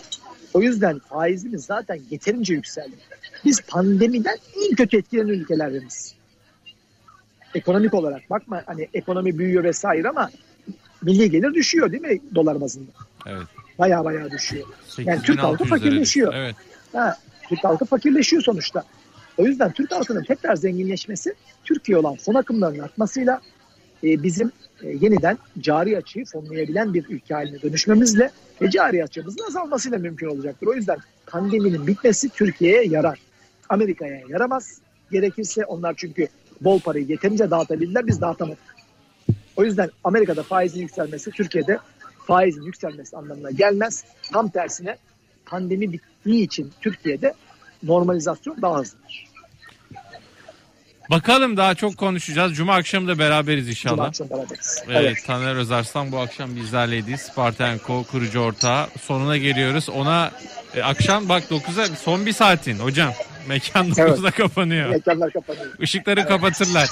[0.53, 2.95] o yüzden faizimiz zaten yeterince yükseldi.
[3.45, 4.37] Biz pandemiden
[4.69, 6.15] en kötü etkilenen ülkelerdeniz.
[7.55, 10.29] Ekonomik olarak bakma hani ekonomi büyüyor vesaire ama
[11.01, 12.91] milli gelir düşüyor değil mi dolar bazında?
[13.25, 13.47] Evet.
[13.79, 14.67] Baya baya düşüyor.
[14.97, 16.33] Yani Türk halkı 8600'lere fakirleşiyor.
[16.33, 16.55] Evet.
[16.93, 17.17] Ha,
[17.49, 18.83] Türk halkı fakirleşiyor sonuçta.
[19.37, 21.33] O yüzden Türk halkının tekrar zenginleşmesi
[21.63, 23.41] Türkiye olan fon akımlarının artmasıyla
[24.03, 24.51] e, bizim
[24.83, 28.31] e, yeniden cari açığı fonlayabilen bir ülke haline dönüşmemizle
[28.61, 30.67] ve cari açığımızın azalmasıyla mümkün olacaktır.
[30.67, 30.97] O yüzden
[31.27, 33.19] pandeminin bitmesi Türkiye'ye yarar.
[33.69, 34.77] Amerika'ya yaramaz.
[35.11, 36.27] Gerekirse onlar çünkü
[36.61, 38.75] bol parayı yeterince dağıtabildiler biz dağıtamadık.
[39.55, 41.77] O yüzden Amerika'da faizin yükselmesi Türkiye'de
[42.27, 44.03] faizin yükselmesi anlamına gelmez.
[44.31, 44.97] Tam tersine
[45.45, 47.33] pandemi bittiği için Türkiye'de
[47.83, 49.30] normalizasyon daha hızlıdır.
[51.11, 52.55] Bakalım daha çok konuşacağız.
[52.55, 54.07] Cuma akşamı da beraberiz Cuma inşallah.
[54.07, 54.83] akşam beraberiz.
[54.89, 57.17] Evet, Taner Özarslan bu akşam bizlerleydi.
[57.17, 58.87] Spartenko kurucu ortağı.
[59.01, 59.89] Sonuna geliyoruz.
[59.89, 60.31] Ona
[60.75, 63.13] e, akşam bak 9'a son bir saatin hocam.
[63.47, 64.89] Mekan 9'da kapanıyor.
[64.89, 65.65] Mekanlar kapanıyor.
[65.79, 66.89] Işıkları kapatırlar.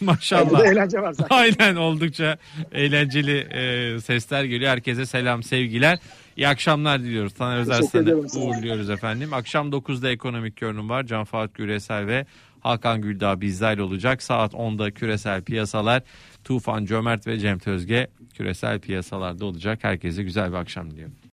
[0.00, 0.66] Burada Maşallah.
[0.66, 1.36] eğlence var zaten.
[1.36, 2.36] Aynen oldukça
[2.72, 4.70] eğlenceli e, sesler geliyor.
[4.70, 5.98] Herkese selam sevgiler.
[6.36, 7.34] İyi akşamlar diliyoruz.
[7.34, 8.14] Taner sana.
[8.36, 9.32] uğurluyoruz efendim.
[9.32, 11.02] Akşam 9'da ekonomik görünüm var.
[11.06, 12.26] Can Fuat Güresel ve
[12.66, 14.22] Hakan Güldağ bizlerle olacak.
[14.22, 16.02] Saat 10'da küresel piyasalar.
[16.44, 19.78] Tufan Cömert ve Cem Tözge küresel piyasalarda olacak.
[19.82, 21.25] Herkese güzel bir akşam diliyorum.